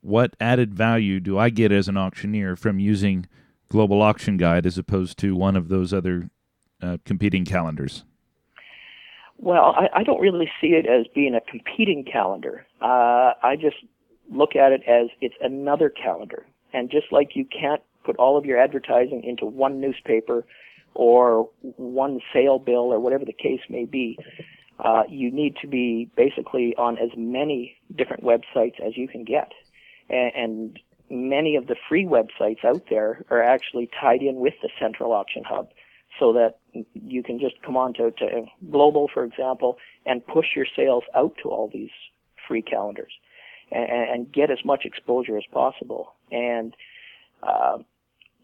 What 0.00 0.36
added 0.40 0.74
value 0.74 1.20
do 1.20 1.38
I 1.38 1.50
get 1.50 1.72
as 1.72 1.88
an 1.88 1.96
auctioneer 1.96 2.56
from 2.56 2.78
using 2.78 3.26
Global 3.68 4.02
Auction 4.02 4.36
Guide 4.36 4.66
as 4.66 4.78
opposed 4.78 5.18
to 5.18 5.34
one 5.34 5.56
of 5.56 5.68
those 5.68 5.92
other 5.92 6.30
uh, 6.82 6.98
competing 7.04 7.44
calendars? 7.44 8.04
Well, 9.38 9.74
I, 9.76 10.00
I 10.00 10.02
don't 10.02 10.20
really 10.20 10.50
see 10.60 10.68
it 10.68 10.86
as 10.86 11.06
being 11.14 11.34
a 11.34 11.40
competing 11.40 12.04
calendar. 12.04 12.66
Uh, 12.80 13.32
I 13.42 13.56
just 13.60 13.76
look 14.30 14.56
at 14.56 14.72
it 14.72 14.82
as 14.86 15.08
it's 15.20 15.34
another 15.40 15.90
calendar. 15.90 16.46
And 16.72 16.90
just 16.90 17.12
like 17.12 17.34
you 17.34 17.44
can't 17.44 17.82
put 18.04 18.16
all 18.16 18.36
of 18.36 18.44
your 18.44 18.58
advertising 18.58 19.24
into 19.24 19.46
one 19.46 19.80
newspaper 19.80 20.44
or 20.96 21.48
one 21.60 22.20
sale 22.32 22.58
bill 22.58 22.92
or 22.92 22.98
whatever 22.98 23.24
the 23.24 23.32
case 23.32 23.60
may 23.68 23.84
be. 23.84 24.18
Uh, 24.78 25.02
you 25.08 25.30
need 25.30 25.56
to 25.60 25.66
be 25.66 26.10
basically 26.16 26.74
on 26.76 26.98
as 26.98 27.10
many 27.16 27.76
different 27.96 28.22
websites 28.22 28.80
as 28.84 28.96
you 28.96 29.06
can 29.08 29.24
get. 29.24 29.52
And, 30.08 30.32
and 30.34 30.80
many 31.10 31.56
of 31.56 31.66
the 31.66 31.76
free 31.88 32.04
websites 32.04 32.64
out 32.64 32.84
there 32.90 33.24
are 33.30 33.42
actually 33.42 33.88
tied 34.00 34.22
in 34.22 34.36
with 34.36 34.54
the 34.62 34.70
central 34.80 35.12
auction 35.12 35.44
hub 35.44 35.68
so 36.18 36.32
that 36.32 36.58
you 36.94 37.22
can 37.22 37.38
just 37.38 37.60
come 37.62 37.76
on 37.76 37.92
to, 37.94 38.10
to 38.12 38.44
global, 38.70 39.08
for 39.12 39.24
example, 39.24 39.78
and 40.06 40.26
push 40.26 40.46
your 40.54 40.66
sales 40.76 41.04
out 41.14 41.34
to 41.42 41.50
all 41.50 41.70
these 41.72 41.90
free 42.48 42.62
calendars 42.62 43.12
and, 43.70 43.90
and 43.90 44.32
get 44.32 44.50
as 44.50 44.64
much 44.64 44.84
exposure 44.84 45.36
as 45.36 45.44
possible. 45.52 46.14
And 46.30 46.74
uh, 47.42 47.78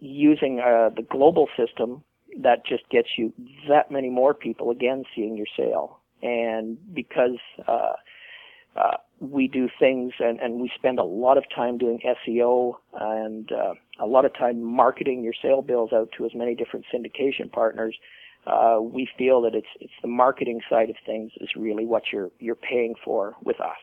using 0.01 0.61
uh, 0.61 0.91
the 0.95 1.03
global 1.03 1.49
system, 1.57 2.03
that 2.41 2.65
just 2.67 2.89
gets 2.91 3.09
you 3.17 3.33
that 3.69 3.91
many 3.91 4.09
more 4.09 4.35
people 4.35 4.71
again 4.71 5.05
seeing 5.15 5.37
your 5.37 5.47
sale. 5.57 5.99
And 6.23 6.79
because 6.95 7.39
uh, 7.67 7.95
uh, 8.77 8.97
we 9.21 9.49
do 9.49 9.69
things 9.79 10.13
and, 10.19 10.41
and 10.41 10.61
we 10.61 10.71
spend 10.75 10.99
a 10.99 11.05
lot 11.05 11.37
of 11.37 11.45
time 11.55 11.79
doing 11.79 12.01
SEO 12.27 12.75
and 12.99 13.51
uh, 13.53 13.75
a 14.01 14.07
lot 14.07 14.25
of 14.25 14.35
time 14.35 14.63
marketing 14.63 15.23
your 15.23 15.35
sale 15.41 15.63
bills 15.63 15.91
out 15.93 16.11
to 16.17 16.25
as 16.25 16.33
many 16.35 16.55
different 16.55 16.87
syndication 16.93 17.51
partners. 17.51 17.97
Uh, 18.47 18.79
we 18.81 19.09
feel 19.17 19.41
that 19.43 19.55
it's 19.55 19.69
it's 19.79 19.93
the 20.03 20.09
marketing 20.09 20.61
side 20.69 20.91
of 20.91 20.97
things 21.07 21.31
is 21.41 21.51
really 21.57 21.87
what 21.87 22.03
you're 22.13 22.31
you're 22.41 22.57
paying 22.57 22.95
for 23.05 23.37
with 23.45 23.61
us, 23.61 23.79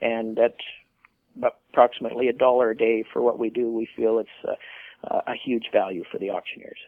and 0.00 0.38
at 0.38 0.54
approximately 1.70 2.28
a 2.28 2.32
dollar 2.32 2.70
a 2.70 2.76
day 2.76 3.04
for 3.12 3.20
what 3.20 3.38
we 3.38 3.50
do, 3.50 3.70
we 3.70 3.86
feel 3.94 4.18
it's 4.18 4.58
a, 5.04 5.14
a 5.30 5.34
huge 5.34 5.66
value 5.72 6.04
for 6.10 6.18
the 6.18 6.30
auctioneers. 6.30 6.78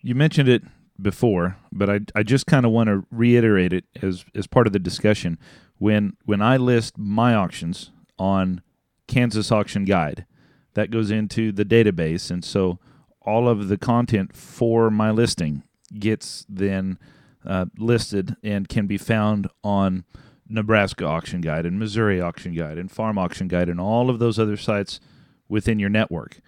You 0.00 0.14
mentioned 0.14 0.48
it 0.48 0.62
before, 1.00 1.56
but 1.72 1.88
I 1.90 2.00
I 2.14 2.22
just 2.22 2.46
kind 2.46 2.66
of 2.66 2.72
want 2.72 2.88
to 2.88 3.04
reiterate 3.10 3.72
it 3.72 3.84
as 4.02 4.24
as 4.34 4.46
part 4.46 4.66
of 4.66 4.72
the 4.72 4.78
discussion 4.78 5.38
when 5.78 6.16
when 6.24 6.42
I 6.42 6.56
list 6.56 6.98
my 6.98 7.34
auctions 7.34 7.90
on 8.18 8.62
Kansas 9.06 9.50
Auction 9.50 9.84
Guide, 9.84 10.26
that 10.74 10.90
goes 10.90 11.10
into 11.10 11.52
the 11.52 11.64
database, 11.64 12.30
and 12.30 12.44
so 12.44 12.78
all 13.22 13.48
of 13.48 13.68
the 13.68 13.78
content 13.78 14.36
for 14.36 14.90
my 14.90 15.10
listing 15.10 15.62
gets 15.98 16.44
then 16.48 16.98
uh, 17.46 17.66
listed 17.78 18.36
and 18.42 18.68
can 18.68 18.86
be 18.86 18.98
found 18.98 19.48
on 19.64 20.04
Nebraska 20.48 21.04
Auction 21.04 21.40
Guide 21.40 21.66
and 21.66 21.78
Missouri 21.78 22.20
Auction 22.20 22.54
Guide 22.54 22.78
and 22.78 22.90
Farm 22.90 23.18
Auction 23.18 23.48
Guide 23.48 23.68
and 23.68 23.80
all 23.80 24.10
of 24.10 24.18
those 24.18 24.38
other 24.38 24.56
sites 24.56 25.00
within 25.48 25.78
your 25.78 25.90
network. 25.90 26.40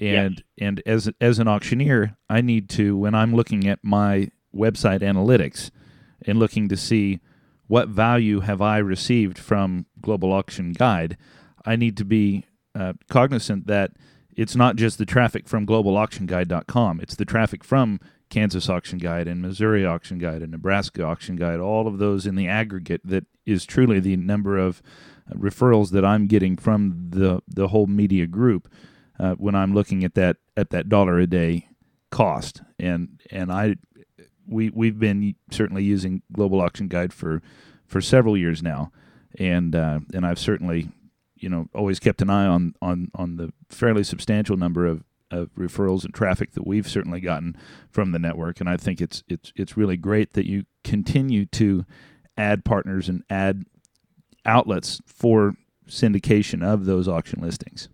And 0.00 0.42
yes. 0.56 0.66
and 0.66 0.82
as 0.86 1.10
as 1.20 1.38
an 1.38 1.48
auctioneer, 1.48 2.16
I 2.28 2.40
need 2.40 2.68
to 2.70 2.96
when 2.96 3.14
I'm 3.14 3.34
looking 3.34 3.68
at 3.68 3.80
my 3.82 4.30
website 4.54 5.00
analytics 5.00 5.70
and 6.26 6.38
looking 6.38 6.68
to 6.68 6.76
see 6.76 7.20
what 7.66 7.88
value 7.88 8.40
have 8.40 8.60
I 8.60 8.78
received 8.78 9.38
from 9.38 9.86
Global 10.00 10.32
Auction 10.32 10.72
Guide, 10.72 11.16
I 11.64 11.76
need 11.76 11.96
to 11.98 12.04
be 12.04 12.46
uh, 12.74 12.94
cognizant 13.08 13.66
that 13.68 13.92
it's 14.34 14.56
not 14.56 14.76
just 14.76 14.98
the 14.98 15.06
traffic 15.06 15.46
from 15.46 15.66
globalauctionguide.com. 15.66 17.00
It's 17.00 17.14
the 17.14 17.24
traffic 17.24 17.62
from 17.62 18.00
Kansas 18.30 18.68
Auction 18.68 18.98
Guide 18.98 19.28
and 19.28 19.42
Missouri 19.42 19.84
Auction 19.84 20.18
Guide 20.18 20.42
and 20.42 20.52
Nebraska 20.52 21.04
Auction 21.04 21.36
Guide, 21.36 21.60
all 21.60 21.86
of 21.86 21.98
those 21.98 22.26
in 22.26 22.36
the 22.36 22.48
aggregate 22.48 23.02
that 23.04 23.26
is 23.44 23.66
truly 23.66 24.00
the 24.00 24.16
number 24.16 24.56
of 24.56 24.80
uh, 25.30 25.34
referrals 25.34 25.90
that 25.90 26.04
I'm 26.04 26.26
getting 26.26 26.56
from 26.56 27.10
the 27.10 27.42
the 27.46 27.68
whole 27.68 27.86
media 27.86 28.26
group 28.26 28.72
uh, 29.20 29.34
when 29.34 29.54
I'm 29.54 29.74
looking 29.74 30.02
at 30.02 30.14
that 30.14 30.38
at 30.56 30.70
that 30.70 30.88
dollar 30.88 31.18
a 31.18 31.26
day 31.26 31.68
cost. 32.10 32.62
And 32.78 33.20
and 33.30 33.52
I 33.52 33.76
we 34.48 34.70
we've 34.70 34.98
been 34.98 35.34
certainly 35.50 35.84
using 35.84 36.22
Global 36.32 36.60
Auction 36.60 36.88
Guide 36.88 37.12
for 37.12 37.42
for 37.86 38.00
several 38.00 38.36
years 38.36 38.62
now, 38.62 38.90
and 39.38 39.76
uh, 39.76 40.00
and 40.14 40.24
I've 40.24 40.38
certainly 40.38 40.88
you 41.36 41.48
know 41.48 41.68
always 41.74 42.00
kept 42.00 42.22
an 42.22 42.30
eye 42.30 42.46
on 42.46 42.74
on 42.80 43.10
on 43.14 43.36
the 43.36 43.52
fairly 43.68 44.04
substantial 44.04 44.56
number 44.56 44.86
of 44.86 45.04
of 45.30 45.54
referrals 45.54 46.04
and 46.04 46.12
traffic 46.12 46.52
that 46.52 46.66
we've 46.66 46.88
certainly 46.88 47.20
gotten 47.20 47.56
from 47.90 48.12
the 48.12 48.18
network, 48.18 48.58
and 48.58 48.68
I 48.68 48.76
think 48.78 49.00
it's 49.00 49.22
it's 49.28 49.52
it's 49.54 49.76
really 49.76 49.98
great 49.98 50.32
that 50.32 50.46
you 50.46 50.64
continue 50.82 51.44
to 51.46 51.84
add 52.38 52.64
partners 52.64 53.08
and 53.08 53.22
add 53.28 53.64
outlets 54.46 55.00
for 55.04 55.54
syndication 55.86 56.64
of 56.64 56.86
those 56.86 57.06
auction 57.06 57.42
listings. 57.42 57.88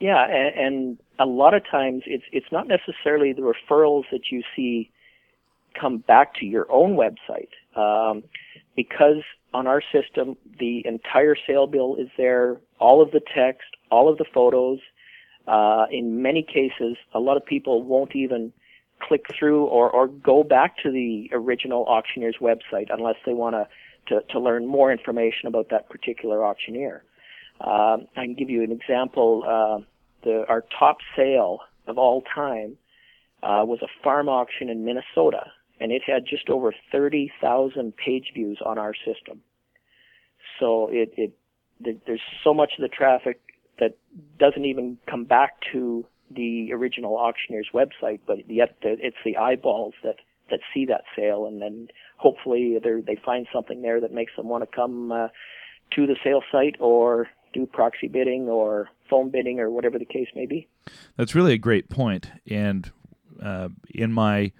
Yeah, 0.00 0.24
and, 0.24 0.56
and 0.56 0.98
a 1.18 1.26
lot 1.26 1.54
of 1.54 1.62
times 1.68 2.04
it's 2.06 2.24
it's 2.32 2.52
not 2.52 2.68
necessarily 2.68 3.32
the 3.32 3.42
referrals 3.42 4.04
that 4.12 4.30
you 4.30 4.42
see 4.54 4.90
come 5.78 5.98
back 5.98 6.34
to 6.36 6.46
your 6.46 6.70
own 6.70 6.96
website. 6.96 7.50
Um, 7.76 8.22
because 8.76 9.22
on 9.52 9.66
our 9.66 9.82
system, 9.92 10.36
the 10.58 10.82
entire 10.86 11.34
sale 11.46 11.66
bill 11.66 11.96
is 11.96 12.08
there, 12.16 12.60
all 12.78 13.02
of 13.02 13.10
the 13.10 13.20
text, 13.34 13.68
all 13.90 14.08
of 14.10 14.18
the 14.18 14.24
photos. 14.32 14.78
Uh, 15.46 15.86
in 15.90 16.22
many 16.22 16.42
cases, 16.42 16.96
a 17.14 17.18
lot 17.18 17.36
of 17.36 17.44
people 17.44 17.82
won't 17.82 18.14
even 18.14 18.52
click 19.00 19.24
through 19.38 19.64
or, 19.64 19.90
or 19.90 20.08
go 20.08 20.42
back 20.42 20.76
to 20.82 20.90
the 20.90 21.30
original 21.32 21.84
auctioneer's 21.86 22.36
website 22.40 22.86
unless 22.90 23.16
they 23.24 23.32
want 23.32 23.56
to, 24.08 24.20
to 24.30 24.38
learn 24.38 24.66
more 24.66 24.92
information 24.92 25.46
about 25.48 25.68
that 25.70 25.88
particular 25.88 26.44
auctioneer. 26.44 27.02
Uh, 27.60 27.98
I 28.16 28.24
can 28.24 28.34
give 28.34 28.50
you 28.50 28.62
an 28.62 28.72
example. 28.72 29.42
Uh, 29.46 29.84
the, 30.24 30.44
our 30.48 30.64
top 30.78 30.98
sale 31.16 31.60
of 31.86 31.98
all 31.98 32.22
time 32.34 32.76
uh, 33.42 33.64
was 33.64 33.80
a 33.82 33.88
farm 34.02 34.28
auction 34.28 34.68
in 34.68 34.84
Minnesota 34.84 35.52
and 35.80 35.92
it 35.92 36.02
had 36.06 36.24
just 36.26 36.48
over 36.48 36.74
30,000 36.92 37.96
page 37.96 38.32
views 38.34 38.58
on 38.64 38.78
our 38.78 38.94
system. 38.94 39.40
So 40.58 40.88
it, 40.90 41.12
it 41.16 41.32
there's 42.06 42.20
so 42.42 42.52
much 42.52 42.72
of 42.76 42.82
the 42.82 42.88
traffic 42.88 43.40
that 43.78 43.96
doesn't 44.38 44.64
even 44.64 44.98
come 45.08 45.24
back 45.24 45.52
to 45.72 46.04
the 46.30 46.72
original 46.72 47.16
auctioneer's 47.16 47.68
website, 47.72 48.20
but 48.26 48.50
yet 48.50 48.76
it's 48.82 49.16
the 49.24 49.36
eyeballs 49.36 49.94
that 50.02 50.16
that 50.50 50.60
see 50.72 50.86
that 50.86 51.02
sale, 51.14 51.46
and 51.46 51.60
then 51.60 51.88
hopefully 52.16 52.78
they 52.82 53.16
find 53.24 53.46
something 53.52 53.82
there 53.82 54.00
that 54.00 54.12
makes 54.12 54.32
them 54.34 54.48
want 54.48 54.68
to 54.68 54.76
come 54.76 55.12
uh, 55.12 55.28
to 55.94 56.06
the 56.06 56.16
sale 56.24 56.42
site 56.50 56.74
or 56.80 57.28
do 57.58 57.66
proxy 57.66 58.08
bidding 58.08 58.48
or 58.48 58.88
phone 59.08 59.30
bidding 59.30 59.60
or 59.60 59.70
whatever 59.70 59.98
the 59.98 60.04
case 60.04 60.28
may 60.34 60.46
be. 60.46 60.68
That's 61.16 61.34
really 61.34 61.52
a 61.54 61.58
great 61.58 61.88
point. 61.88 62.30
and 62.50 62.90
uh, 63.42 63.68
in 63.90 64.12
my 64.12 64.52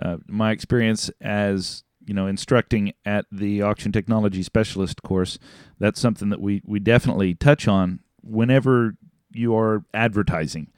uh, 0.00 0.18
my 0.26 0.50
experience 0.50 1.10
as 1.20 1.84
you 2.04 2.14
know 2.14 2.26
instructing 2.26 2.92
at 3.04 3.24
the 3.30 3.62
auction 3.62 3.92
technology 3.92 4.42
specialist 4.42 5.02
course 5.02 5.38
that's 5.78 6.00
something 6.00 6.28
that 6.28 6.40
we 6.40 6.62
we 6.64 6.78
definitely 6.78 7.34
touch 7.34 7.68
on 7.68 8.00
whenever 8.22 8.96
you 9.32 9.56
are 9.56 9.84
advertising 9.94 10.68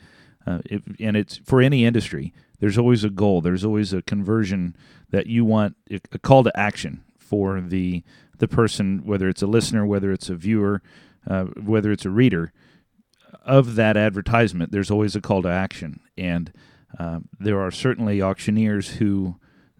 uh, 0.46 0.58
and 1.00 1.16
it's 1.16 1.38
for 1.38 1.60
any 1.60 1.84
industry 1.84 2.32
there's 2.60 2.78
always 2.78 3.04
a 3.04 3.10
goal 3.10 3.40
there's 3.40 3.64
always 3.64 3.92
a 3.92 4.02
conversion 4.02 4.76
that 5.10 5.26
you 5.26 5.44
want 5.44 5.76
a 5.90 6.18
call 6.18 6.44
to 6.44 6.52
action 6.58 7.02
for 7.16 7.60
the 7.60 8.02
the 8.38 8.48
person 8.48 9.02
whether 9.04 9.28
it's 9.28 9.42
a 9.42 9.46
listener 9.46 9.84
whether 9.87 10.12
it's 10.12 10.28
a 10.28 10.34
viewer 10.34 10.82
uh, 11.28 11.44
whether 11.44 11.92
it's 11.92 12.04
a 12.04 12.11
reader 12.11 12.52
of 13.44 13.75
that 13.76 13.97
advertisement 13.97 14.73
there's 14.73 14.90
always 14.90 15.14
a 15.14 15.20
call 15.20 15.42
to 15.42 15.49
action 15.49 16.00
and 16.16 16.52
uh, 16.99 17.20
there 17.38 17.61
are 17.61 17.70
certainly 17.70 18.23
auctioneers 18.23 18.88
who 18.92 19.37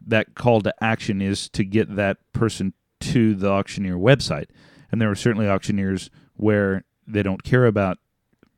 that 0.07 0.35
call 0.35 0.61
to 0.63 0.75
action 0.81 1.21
is 1.21 1.49
to 1.51 1.65
get 1.65 1.95
that 1.97 2.19
person 2.33 2.73
to 3.01 3.35
the 3.35 3.49
auctioneer 3.49 3.97
website. 3.97 4.47
And 4.91 5.01
there 5.01 5.11
are 5.11 5.15
certainly 5.15 5.49
auctioneers 5.49 6.11
where 6.35 6.85
they 7.07 7.23
don't 7.23 7.45
care 7.45 7.67
about 7.67 7.99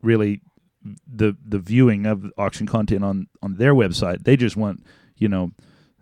really 0.02 0.40
the 1.06 1.36
the 1.46 1.58
viewing 1.58 2.06
of 2.06 2.32
auction 2.38 2.66
content 2.66 3.04
on 3.04 3.26
on 3.42 3.56
their 3.56 3.74
website. 3.74 4.24
They 4.24 4.36
just 4.36 4.56
want 4.56 4.84
you 5.16 5.28
know 5.28 5.50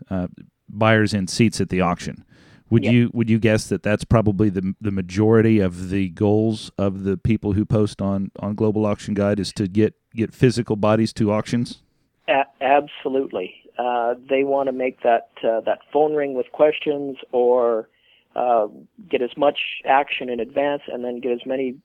uh, 0.09 0.29
buyers 0.69 1.15
in 1.15 1.27
seats 1.27 1.61
at 1.61 1.71
the 1.71 1.81
auction. 1.81 2.25
Would 2.71 2.85
you 2.85 3.11
would 3.15 3.31
you 3.31 3.39
guess 3.39 3.69
that 3.69 3.83
that's 3.83 4.05
probably 4.05 4.51
the 4.51 4.75
the 4.81 4.91
majority 4.91 5.59
of 5.59 5.89
the 5.89 6.11
goals 6.11 6.71
of 6.77 7.05
the 7.05 7.17
people 7.17 7.55
who 7.55 7.65
post 7.65 8.03
on 8.03 8.31
on 8.39 8.55
Global 8.55 8.85
Auction 8.85 9.15
Guide 9.15 9.41
is 9.41 9.53
to 9.55 9.69
get 9.69 9.95
get 10.15 10.35
physical 10.35 10.77
bodies 10.77 11.13
to 11.15 11.33
auctions? 11.33 11.83
A- 12.29 12.45
absolutely. 12.61 13.55
Uh, 13.79 14.15
they 14.29 14.45
want 14.45 14.67
to 14.67 14.73
make 14.73 15.03
that 15.03 15.31
uh, 15.43 15.61
that 15.63 15.79
phone 15.93 16.15
ring 16.15 16.35
with 16.35 16.53
questions 16.53 17.17
or 17.33 17.89
uh, 18.37 18.67
get 19.09 19.23
as 19.23 19.37
much 19.37 19.59
action 19.87 20.29
in 20.29 20.41
advance 20.41 20.83
and 20.93 21.05
then 21.05 21.21
get 21.21 21.33
as 21.33 21.47
many 21.47 21.77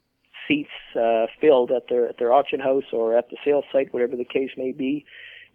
seats 0.47 0.69
uh, 0.99 1.27
filled 1.39 1.71
at 1.71 1.87
their 1.87 2.09
at 2.09 2.17
their 2.17 2.33
auction 2.33 2.59
house 2.59 2.83
or 2.91 3.17
at 3.17 3.29
the 3.29 3.37
sales 3.45 3.63
site, 3.71 3.93
whatever 3.93 4.17
the 4.17 4.25
case 4.25 4.51
may 4.57 4.71
be. 4.71 5.05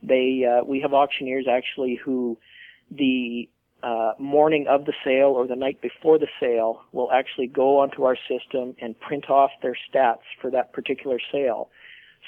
They 0.03 0.45
uh, 0.45 0.65
we 0.65 0.81
have 0.81 0.95
auctioneers 0.95 1.47
actually 1.51 2.01
who 2.03 2.39
the 2.91 3.49
uh, 3.83 4.13
morning 4.19 4.67
of 4.69 4.85
the 4.85 4.93
sale 5.05 5.29
or 5.29 5.47
the 5.47 5.57
night 5.57 5.81
before 5.81 6.19
the 6.19 6.29
sale 6.41 6.83
will 6.93 7.11
actually 7.13 7.47
go 7.47 7.79
onto 7.79 8.03
our 8.05 8.17
system 8.29 8.75
and 8.81 8.99
print 9.01 9.31
off 9.31 9.51
their 9.63 9.77
stats 9.77 10.27
for 10.41 10.51
that 10.51 10.73
particular 10.73 11.19
sale 11.33 11.71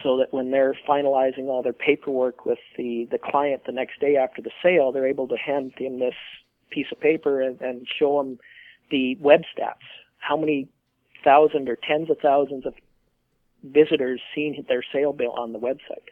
so 0.03 0.17
that 0.17 0.33
when 0.33 0.51
they're 0.51 0.77
finalizing 0.89 1.47
all 1.47 1.63
their 1.63 1.73
paperwork 1.73 2.47
with 2.47 2.59
the, 2.77 3.09
the 3.11 3.19
client 3.19 3.63
the 3.67 3.73
next 3.73 4.01
day 4.01 4.17
after 4.17 4.41
the 4.41 4.51
sale, 4.63 4.93
they're 4.93 5.09
able 5.09 5.29
to 5.29 5.37
hand 5.37 5.73
them 5.79 5.99
this 5.99 6.15
piece 6.71 6.87
of 6.93 7.01
paper 7.01 7.41
and, 7.41 7.61
and 7.61 7.87
show 7.99 8.19
them 8.19 8.39
the 8.91 9.17
web 9.21 9.41
stats. 9.41 9.87
How 10.19 10.37
many 10.37 10.69
thousand 11.25 11.69
or 11.69 11.77
tens 11.77 12.11
of 12.11 12.19
thousands 12.19 12.67
of 12.67 12.75
visitors 13.65 14.21
seen 14.35 14.65
their 14.69 14.83
sale 14.93 15.13
bill 15.13 15.33
on 15.33 15.53
the 15.53 15.59
website. 15.59 16.09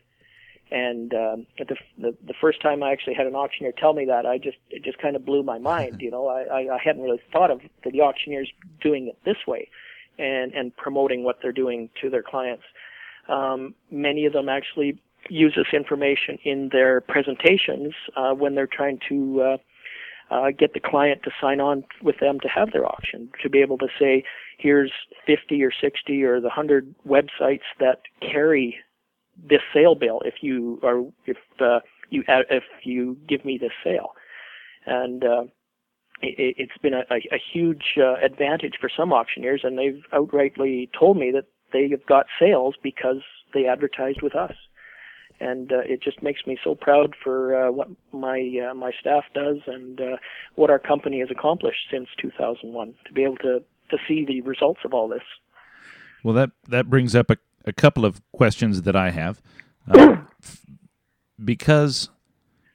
And 0.70 1.14
um, 1.14 1.46
the, 1.58 1.76
the 1.98 2.16
the 2.26 2.34
first 2.40 2.60
time 2.60 2.82
I 2.82 2.92
actually 2.92 3.14
had 3.14 3.26
an 3.26 3.34
auctioneer 3.34 3.72
tell 3.72 3.94
me 3.94 4.04
that, 4.06 4.26
I 4.26 4.38
just 4.38 4.58
it 4.70 4.84
just 4.84 4.98
kind 4.98 5.16
of 5.16 5.24
blew 5.24 5.42
my 5.42 5.58
mind. 5.58 6.00
You 6.08 6.10
know, 6.10 6.28
I, 6.28 6.42
I, 6.42 6.74
I 6.74 6.78
hadn't 6.82 7.02
really 7.02 7.20
thought 7.32 7.50
of 7.50 7.60
the 7.84 8.00
auctioneers 8.00 8.50
doing 8.80 9.08
it 9.08 9.18
this 9.24 9.46
way, 9.46 9.68
and 10.18 10.52
and 10.52 10.76
promoting 10.76 11.24
what 11.24 11.38
they're 11.42 11.52
doing 11.52 11.90
to 12.02 12.10
their 12.10 12.22
clients. 12.22 12.64
Um, 13.28 13.74
many 13.90 14.26
of 14.26 14.32
them 14.32 14.48
actually 14.48 14.98
use 15.28 15.54
this 15.56 15.66
information 15.72 16.38
in 16.44 16.70
their 16.72 17.00
presentations 17.00 17.94
uh, 18.16 18.32
when 18.32 18.54
they're 18.54 18.66
trying 18.66 18.98
to 19.08 19.42
uh, 19.42 19.56
uh, 20.30 20.50
get 20.56 20.74
the 20.74 20.80
client 20.80 21.22
to 21.24 21.30
sign 21.40 21.60
on 21.60 21.84
with 22.02 22.18
them 22.20 22.38
to 22.40 22.48
have 22.48 22.72
their 22.72 22.86
auction, 22.86 23.30
to 23.42 23.48
be 23.48 23.60
able 23.60 23.78
to 23.78 23.88
say, 23.98 24.24
here's 24.58 24.92
50 25.26 25.62
or 25.62 25.70
60 25.80 26.22
or 26.22 26.40
the 26.40 26.48
100 26.48 26.94
websites 27.06 27.62
that 27.80 28.02
carry 28.20 28.76
this 29.42 29.60
sale 29.72 29.94
bill 29.94 30.20
if 30.24 30.34
you 30.40 30.80
are 30.82 31.02
if 31.26 31.36
uh, 31.60 31.80
you 32.10 32.24
if 32.28 32.64
you 32.84 33.16
give 33.28 33.44
me 33.44 33.58
this 33.58 33.72
sale, 33.84 34.12
and 34.86 35.24
uh, 35.24 35.44
it, 36.22 36.56
has 36.58 36.80
been 36.82 36.94
a, 36.94 37.04
a, 37.10 37.40
huge 37.52 37.96
uh, 37.98 38.14
advantage 38.24 38.74
for 38.80 38.90
some 38.94 39.12
auctioneers, 39.12 39.60
and 39.64 39.78
they've 39.78 40.02
outrightly 40.12 40.88
told 40.98 41.16
me 41.16 41.30
that 41.32 41.44
they 41.72 41.88
have 41.90 42.04
got 42.06 42.26
sales 42.40 42.74
because 42.82 43.22
they 43.54 43.66
advertised 43.66 44.22
with 44.22 44.34
us 44.34 44.54
and 45.40 45.72
uh, 45.72 45.80
it 45.80 46.02
just 46.02 46.22
makes 46.22 46.46
me 46.46 46.58
so 46.62 46.74
proud 46.74 47.14
for 47.22 47.54
uh, 47.54 47.70
what 47.70 47.88
my 48.12 48.68
uh, 48.68 48.74
my 48.74 48.92
staff 49.00 49.24
does 49.34 49.58
and 49.66 50.00
uh, 50.00 50.16
what 50.56 50.70
our 50.70 50.78
company 50.78 51.20
has 51.20 51.28
accomplished 51.30 51.86
since 51.90 52.08
2001 52.20 52.94
to 53.06 53.12
be 53.12 53.24
able 53.24 53.36
to 53.36 53.62
to 53.90 53.96
see 54.06 54.24
the 54.24 54.40
results 54.42 54.80
of 54.84 54.92
all 54.92 55.08
this. 55.08 55.22
Well, 56.22 56.34
that 56.34 56.50
that 56.68 56.90
brings 56.90 57.14
up 57.14 57.30
a, 57.30 57.36
a 57.68 57.72
couple 57.72 58.04
of 58.04 58.20
questions 58.32 58.82
that 58.82 58.96
I 58.96 59.10
have, 59.10 59.40
uh, 59.90 60.16
because 61.44 62.08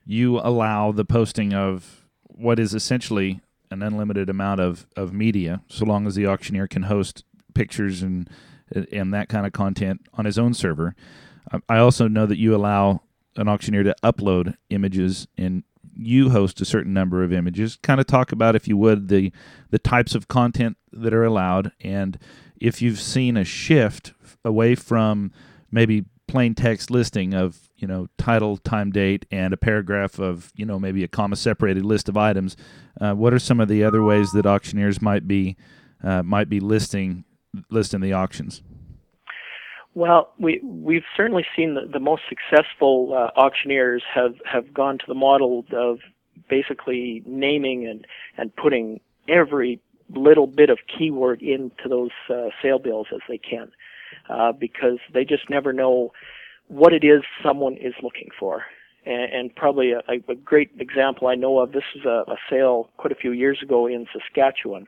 you 0.06 0.40
allow 0.40 0.92
the 0.92 1.06
posting 1.06 1.54
of 1.54 2.06
what 2.24 2.60
is 2.60 2.74
essentially 2.74 3.42
an 3.72 3.82
unlimited 3.82 4.30
amount 4.30 4.60
of, 4.60 4.86
of 4.96 5.14
media, 5.14 5.62
so 5.68 5.86
long 5.86 6.06
as 6.06 6.16
the 6.16 6.28
auctioneer 6.28 6.68
can 6.68 6.84
host 6.84 7.24
pictures 7.54 8.02
and 8.02 8.30
and 8.92 9.14
that 9.14 9.30
kind 9.30 9.46
of 9.46 9.54
content 9.54 10.02
on 10.16 10.26
his 10.26 10.40
own 10.40 10.54
server. 10.54 10.96
I 11.70 11.78
also 11.78 12.08
know 12.08 12.26
that 12.26 12.40
you 12.40 12.56
allow 12.56 13.04
an 13.36 13.48
auctioneer 13.48 13.84
to 13.84 13.96
upload 14.04 14.56
images 14.70 15.28
and 15.38 15.64
you 15.96 16.32
host 16.32 16.60
a 16.62 16.66
certain 16.66 16.94
number 16.94 17.24
of 17.24 17.32
images. 17.32 17.78
Kind 17.84 18.00
of 18.00 18.08
talk 18.08 18.32
about, 18.32 18.56
if 18.56 18.68
you 18.68 18.78
would, 18.78 19.10
the 19.10 19.32
the 19.70 19.80
types 19.80 20.16
of 20.16 20.28
content 20.28 20.78
that 20.92 21.14
are 21.14 21.24
allowed, 21.24 21.72
and 21.82 22.18
if 22.58 22.82
you've 22.82 23.00
seen 23.00 23.38
a 23.38 23.44
shift 23.44 24.14
away 24.46 24.76
from 24.76 25.32
maybe 25.72 26.06
plain 26.28 26.56
text 26.56 26.90
listing 26.90 27.34
of 27.34 27.70
you 27.78 27.88
know 27.88 28.08
title, 28.18 28.58
time, 28.58 28.92
date, 28.92 29.26
and 29.32 29.54
a 29.54 29.58
paragraph 29.58 30.20
of 30.20 30.52
you 30.56 30.66
know 30.66 30.80
maybe 30.80 31.04
a 31.04 31.08
comma 31.08 31.36
separated 31.36 31.86
list 31.86 32.10
of 32.10 32.18
items. 32.18 32.56
Uh, 33.00 33.14
what 33.14 33.34
are 33.34 33.40
some 33.40 33.60
of 33.60 33.68
the 33.68 33.84
other 33.84 34.04
ways 34.04 34.32
that 34.32 34.46
auctioneers 34.46 35.02
might 35.02 35.28
be 35.28 35.58
uh, 36.04 36.24
might 36.24 36.50
be 36.50 36.60
listing 36.60 37.24
listing 37.70 38.02
the 38.02 38.14
auctions? 38.14 38.62
Well, 39.96 40.34
we 40.40 40.60
we've 40.64 41.06
certainly 41.16 41.46
seen 41.56 41.76
the, 41.76 41.88
the 41.92 42.00
most 42.00 42.24
successful 42.28 43.14
uh, 43.14 43.40
auctioneers 43.40 44.04
have 44.14 44.36
have 44.46 44.74
gone 44.74 44.98
to 44.98 45.06
the 45.08 45.14
model 45.14 45.66
of 45.72 46.00
basically 46.50 47.22
naming 47.26 47.86
and 47.88 48.08
and 48.38 48.56
putting 48.56 49.02
every 49.28 49.80
little 50.10 50.48
bit 50.48 50.70
of 50.70 50.80
keyword 50.88 51.42
into 51.42 51.88
those 51.88 52.12
uh, 52.30 52.50
sale 52.62 52.80
bills 52.80 53.08
as 53.14 53.22
they 53.28 53.38
can, 53.38 53.72
uh, 54.30 54.52
because 54.52 55.00
they 55.14 55.26
just 55.26 55.50
never 55.50 55.74
know 55.74 56.12
what 56.68 56.94
it 56.94 57.04
is 57.04 57.22
someone 57.44 57.76
is 57.78 57.94
looking 58.02 58.30
for. 58.40 58.64
And, 59.06 59.34
and 59.34 59.56
probably 59.56 59.92
a, 59.92 60.02
a, 60.08 60.36
great 60.36 60.72
example 60.80 61.28
I 61.28 61.36
know 61.36 61.60
of. 61.60 61.74
This 61.74 61.84
is 61.94 62.06
a, 62.06 62.24
a 62.28 62.38
sale 62.50 62.90
quite 62.98 63.12
a 63.12 63.16
few 63.16 63.32
years 63.32 63.60
ago 63.62 63.86
in 63.86 64.08
Saskatchewan, 64.14 64.88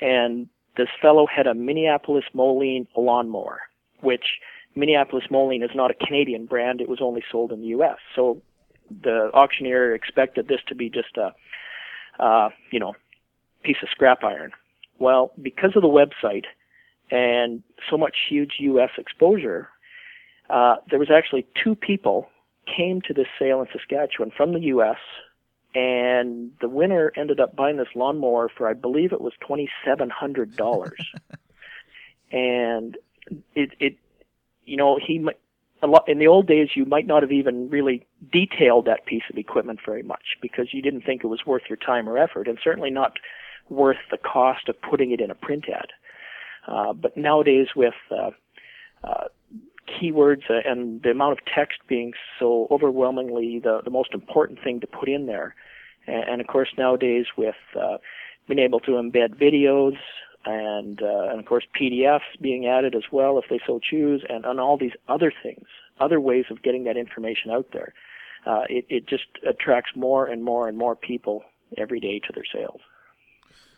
and 0.00 0.48
this 0.76 0.88
fellow 1.02 1.26
had 1.26 1.48
a 1.48 1.54
Minneapolis 1.54 2.24
Moline 2.32 2.86
lawnmower 2.96 3.62
which 4.02 4.24
Minneapolis 4.74 5.24
Moline 5.30 5.62
is 5.62 5.70
not 5.74 5.90
a 5.90 6.06
Canadian 6.06 6.46
brand. 6.46 6.80
It 6.80 6.88
was 6.88 7.00
only 7.00 7.22
sold 7.30 7.52
in 7.52 7.60
the 7.60 7.68
U.S. 7.68 7.98
So 8.14 8.40
the 9.02 9.30
auctioneer 9.34 9.94
expected 9.94 10.48
this 10.48 10.60
to 10.68 10.74
be 10.74 10.88
just 10.90 11.16
a, 11.16 11.34
uh, 12.22 12.50
you 12.70 12.78
know, 12.78 12.94
piece 13.62 13.76
of 13.82 13.88
scrap 13.90 14.24
iron. 14.24 14.52
Well, 14.98 15.32
because 15.40 15.72
of 15.76 15.82
the 15.82 15.88
website 15.88 16.44
and 17.10 17.62
so 17.90 17.96
much 17.96 18.16
huge 18.28 18.54
U.S. 18.60 18.90
exposure, 18.98 19.68
uh, 20.48 20.76
there 20.88 20.98
was 20.98 21.10
actually 21.10 21.46
two 21.62 21.74
people 21.74 22.28
came 22.66 23.00
to 23.02 23.14
this 23.14 23.26
sale 23.38 23.60
in 23.60 23.66
Saskatchewan 23.72 24.30
from 24.36 24.52
the 24.52 24.60
U.S. 24.60 24.98
and 25.74 26.52
the 26.60 26.68
winner 26.68 27.12
ended 27.16 27.40
up 27.40 27.56
buying 27.56 27.76
this 27.76 27.88
lawnmower 27.94 28.48
for 28.48 28.68
I 28.68 28.74
believe 28.74 29.12
it 29.12 29.20
was 29.20 29.32
twenty 29.40 29.68
seven 29.84 30.10
hundred 30.10 30.56
dollars. 30.56 31.00
and 32.32 32.96
it, 33.54 33.70
it 33.80 33.96
you 34.64 34.76
know, 34.76 34.98
he 35.04 35.26
a 35.82 35.86
lot 35.86 36.08
in 36.08 36.18
the 36.18 36.26
old 36.26 36.46
days 36.46 36.70
you 36.74 36.84
might 36.84 37.06
not 37.06 37.22
have 37.22 37.32
even 37.32 37.70
really 37.70 38.06
detailed 38.32 38.84
that 38.86 39.06
piece 39.06 39.22
of 39.30 39.38
equipment 39.38 39.80
very 39.84 40.02
much 40.02 40.36
because 40.42 40.72
you 40.72 40.82
didn't 40.82 41.02
think 41.02 41.24
it 41.24 41.28
was 41.28 41.46
worth 41.46 41.62
your 41.68 41.76
time 41.76 42.08
or 42.08 42.18
effort, 42.18 42.48
and 42.48 42.58
certainly 42.62 42.90
not 42.90 43.14
worth 43.68 43.98
the 44.10 44.18
cost 44.18 44.68
of 44.68 44.80
putting 44.82 45.12
it 45.12 45.20
in 45.20 45.30
a 45.30 45.34
print 45.34 45.66
ad. 45.72 45.88
Uh, 46.66 46.92
but 46.92 47.16
nowadays, 47.16 47.68
with 47.74 47.94
uh, 48.10 48.30
uh, 49.02 49.24
keywords 49.88 50.42
and 50.48 51.02
the 51.02 51.10
amount 51.10 51.32
of 51.32 51.38
text 51.52 51.78
being 51.88 52.12
so 52.38 52.68
overwhelmingly 52.70 53.58
the, 53.58 53.80
the 53.84 53.90
most 53.90 54.12
important 54.12 54.58
thing 54.62 54.80
to 54.80 54.86
put 54.86 55.08
in 55.08 55.26
there, 55.26 55.54
and, 56.06 56.24
and 56.28 56.40
of 56.40 56.46
course 56.46 56.68
nowadays 56.76 57.26
with 57.36 57.56
uh, 57.78 57.96
being 58.48 58.60
able 58.60 58.80
to 58.80 58.92
embed 58.92 59.34
videos, 59.40 59.96
and 60.44 61.02
uh, 61.02 61.28
and 61.30 61.40
of 61.40 61.46
course 61.46 61.64
PDFs 61.78 62.40
being 62.40 62.66
added 62.66 62.94
as 62.94 63.04
well 63.10 63.38
if 63.38 63.44
they 63.50 63.60
so 63.66 63.78
choose, 63.78 64.24
and 64.28 64.44
on 64.46 64.58
all 64.58 64.76
these 64.76 64.92
other 65.08 65.32
things, 65.42 65.66
other 65.98 66.20
ways 66.20 66.44
of 66.50 66.62
getting 66.62 66.84
that 66.84 66.96
information 66.96 67.50
out 67.50 67.68
there. 67.72 67.94
Uh, 68.46 68.62
it 68.70 68.86
it 68.88 69.06
just 69.06 69.26
attracts 69.48 69.90
more 69.94 70.26
and 70.26 70.42
more 70.42 70.68
and 70.68 70.78
more 70.78 70.96
people 70.96 71.42
every 71.76 72.00
day 72.00 72.20
to 72.20 72.32
their 72.32 72.44
sales. 72.52 72.80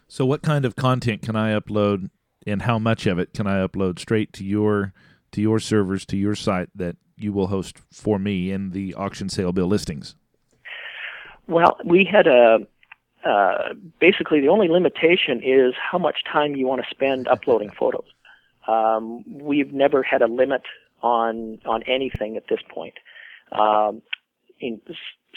So, 0.07 0.27
what 0.27 0.43
kind 0.43 0.65
of 0.65 0.77
content 0.77 1.23
can 1.23 1.37
I 1.37 1.59
upload, 1.59 2.11
and 2.47 2.63
how 2.63 2.79
much 2.79 3.07
of 3.07 3.19
it 3.19 3.33
can 3.35 3.47
I 3.47 3.67
upload 3.67 3.99
straight 3.99 4.33
to 4.35 4.45
your 4.45 4.93
to 5.33 5.41
your 5.41 5.59
servers 5.59 6.05
to 6.07 6.17
your 6.17 6.35
site 6.35 6.69
that 6.75 6.97
you 7.17 7.33
will 7.33 7.47
host 7.47 7.79
for 7.91 8.19
me 8.19 8.51
in 8.51 8.71
the 8.71 8.95
auction 8.95 9.29
sale 9.29 9.53
bill 9.53 9.67
listings? 9.67 10.15
Well, 11.47 11.79
we 11.85 12.05
had 12.05 12.27
a 12.27 12.59
uh, 13.25 13.75
basically 14.01 14.41
the 14.41 14.49
only 14.49 14.69
limitation 14.69 15.41
is 15.45 15.75
how 15.79 15.99
much 15.99 16.25
time 16.31 16.57
you 16.57 16.67
want 16.67 16.83
to 16.83 16.89
spend 16.91 17.29
uploading 17.29 17.71
photos. 17.79 18.07
Um, 18.67 19.25
we've 19.27 19.73
never 19.73 20.03
had 20.03 20.23
a 20.23 20.27
limit 20.27 20.63
on 21.03 21.59
on 21.65 21.83
anything 21.85 22.37
at 22.37 22.45
this 22.49 22.61
point. 22.69 22.95
Um, 23.53 24.03
in 24.61 24.81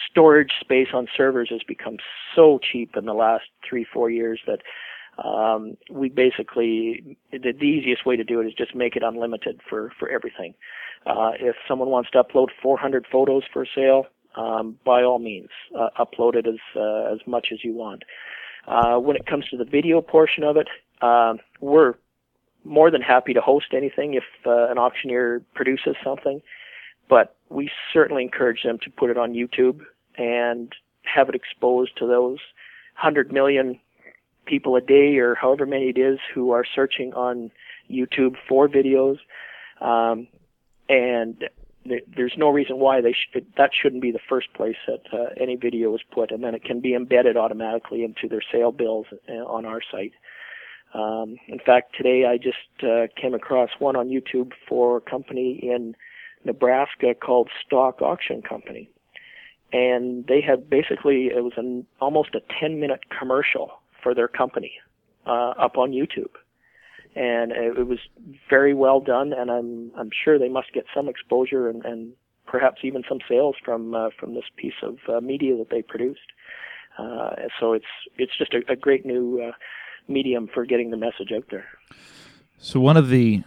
storage 0.09 0.51
space 0.59 0.89
on 0.93 1.07
servers 1.15 1.49
has 1.49 1.61
become 1.67 1.97
so 2.35 2.59
cheap 2.59 2.95
in 2.95 3.05
the 3.05 3.13
last 3.13 3.45
three 3.67 3.85
four 3.91 4.09
years 4.09 4.39
that 4.47 4.59
um, 5.23 5.77
we 5.89 6.09
basically 6.09 7.17
the, 7.31 7.53
the, 7.53 7.65
easiest 7.65 8.05
way 8.05 8.15
to 8.15 8.23
do 8.23 8.41
it 8.41 8.47
is 8.47 8.53
just 8.53 8.75
make 8.75 8.95
it 8.95 9.03
unlimited 9.03 9.61
for 9.69 9.91
for 9.97 10.09
everything. 10.09 10.53
Uh, 11.05 11.31
if 11.39 11.55
someone 11.67 11.89
wants 11.89 12.09
to 12.11 12.23
upload 12.23 12.47
400 12.61 13.05
photos 13.11 13.43
for 13.53 13.65
sale, 13.75 14.07
um, 14.35 14.77
by 14.83 15.03
all 15.03 15.19
means, 15.19 15.49
uh, 15.77 15.89
upload 15.99 16.35
it 16.35 16.47
as 16.47 16.59
uh, 16.75 17.13
as 17.13 17.19
much 17.25 17.47
as 17.53 17.63
you 17.63 17.73
want. 17.73 18.03
Uh, 18.67 18.97
when 18.97 19.15
it 19.15 19.25
comes 19.25 19.45
to 19.49 19.57
the 19.57 19.65
video 19.65 20.01
portion 20.01 20.43
of 20.43 20.57
it, 20.57 20.67
uh, 21.01 21.35
we're 21.61 21.93
more 22.63 22.89
than 22.89 23.01
happy 23.01 23.33
to 23.33 23.41
host 23.41 23.67
anything 23.73 24.15
if 24.15 24.23
uh, 24.45 24.69
an 24.71 24.77
auctioneer 24.77 25.41
produces 25.53 25.95
something, 26.03 26.41
but 27.07 27.37
we 27.49 27.69
certainly 27.93 28.23
encourage 28.23 28.63
them 28.63 28.79
to 28.81 28.89
put 28.89 29.11
it 29.11 29.17
on 29.17 29.33
YouTube 29.33 29.81
and 30.17 30.73
have 31.03 31.29
it 31.29 31.35
exposed 31.35 31.95
to 31.97 32.07
those 32.07 32.39
100 32.97 33.31
million 33.31 33.79
people 34.45 34.75
a 34.75 34.81
day 34.81 35.17
or 35.17 35.35
however 35.35 35.65
many 35.65 35.89
it 35.89 35.97
is 35.97 36.19
who 36.33 36.51
are 36.51 36.65
searching 36.75 37.13
on 37.13 37.51
YouTube 37.89 38.35
for 38.47 38.67
videos. 38.67 39.17
Um, 39.81 40.27
and 40.87 41.43
there's 41.85 42.33
no 42.37 42.49
reason 42.49 42.79
why 42.79 43.01
they 43.01 43.15
that 43.57 43.69
shouldn't 43.79 44.01
be 44.01 44.11
the 44.11 44.19
first 44.27 44.53
place 44.53 44.75
that 44.87 45.01
uh, 45.13 45.29
any 45.39 45.55
video 45.55 45.93
is 45.93 46.01
put, 46.11 46.31
and 46.31 46.43
then 46.43 46.55
it 46.55 46.63
can 46.63 46.79
be 46.79 46.95
embedded 46.95 47.37
automatically 47.37 48.03
into 48.03 48.27
their 48.27 48.41
sale 48.51 48.71
bills 48.71 49.05
uh, 49.29 49.33
on 49.33 49.65
our 49.65 49.81
site. 49.91 50.13
Um, 50.93 51.35
in 51.47 51.59
fact, 51.59 51.95
today 51.95 52.25
I 52.25 52.37
just 52.37 52.83
uh, 52.83 53.07
came 53.19 53.33
across 53.33 53.69
one 53.79 53.95
on 53.95 54.09
YouTube 54.09 54.53
for 54.67 54.97
a 54.97 55.01
company 55.01 55.59
in 55.61 55.95
Nebraska 56.43 57.13
called 57.13 57.49
Stock 57.65 58.01
Auction 58.01 58.41
Company, 58.41 58.89
and 59.71 60.25
they 60.27 60.41
had 60.41 60.69
basically 60.69 61.27
it 61.27 61.43
was 61.43 61.53
an 61.57 61.85
almost 62.01 62.33
a 62.33 62.41
10 62.59 62.79
minute 62.79 63.01
commercial 63.17 63.73
for 64.05 64.13
their 64.13 64.27
company 64.27 64.73
uh, 65.25 65.53
up 65.57 65.77
on 65.77 65.91
YouTube, 65.91 66.35
and 67.15 67.51
it, 67.51 67.79
it 67.79 67.87
was 67.87 67.97
very 68.47 68.75
well 68.75 68.99
done, 68.99 69.33
and 69.33 69.49
I'm 69.49 69.91
I'm 69.97 70.11
sure 70.23 70.37
they 70.37 70.47
must 70.47 70.71
get 70.73 70.85
some 70.95 71.09
exposure 71.09 71.67
and, 71.67 71.83
and 71.83 72.13
perhaps 72.45 72.81
even 72.83 73.01
some 73.09 73.17
sales 73.27 73.55
from 73.65 73.95
uh, 73.95 74.09
from 74.19 74.35
this 74.35 74.43
piece 74.57 74.79
of 74.83 74.97
uh, 75.09 75.19
media 75.21 75.57
that 75.57 75.71
they 75.71 75.81
produced. 75.81 76.29
Uh, 76.99 77.31
so 77.59 77.73
it's 77.73 77.93
it's 78.19 78.37
just 78.37 78.53
a, 78.53 78.61
a 78.71 78.75
great 78.75 79.07
new 79.07 79.41
uh, 79.41 79.51
medium 80.07 80.47
for 80.53 80.67
getting 80.67 80.91
the 80.91 80.97
message 80.97 81.31
out 81.35 81.45
there. 81.49 81.65
So 82.59 82.79
one 82.79 82.97
of 82.97 83.09
the 83.09 83.43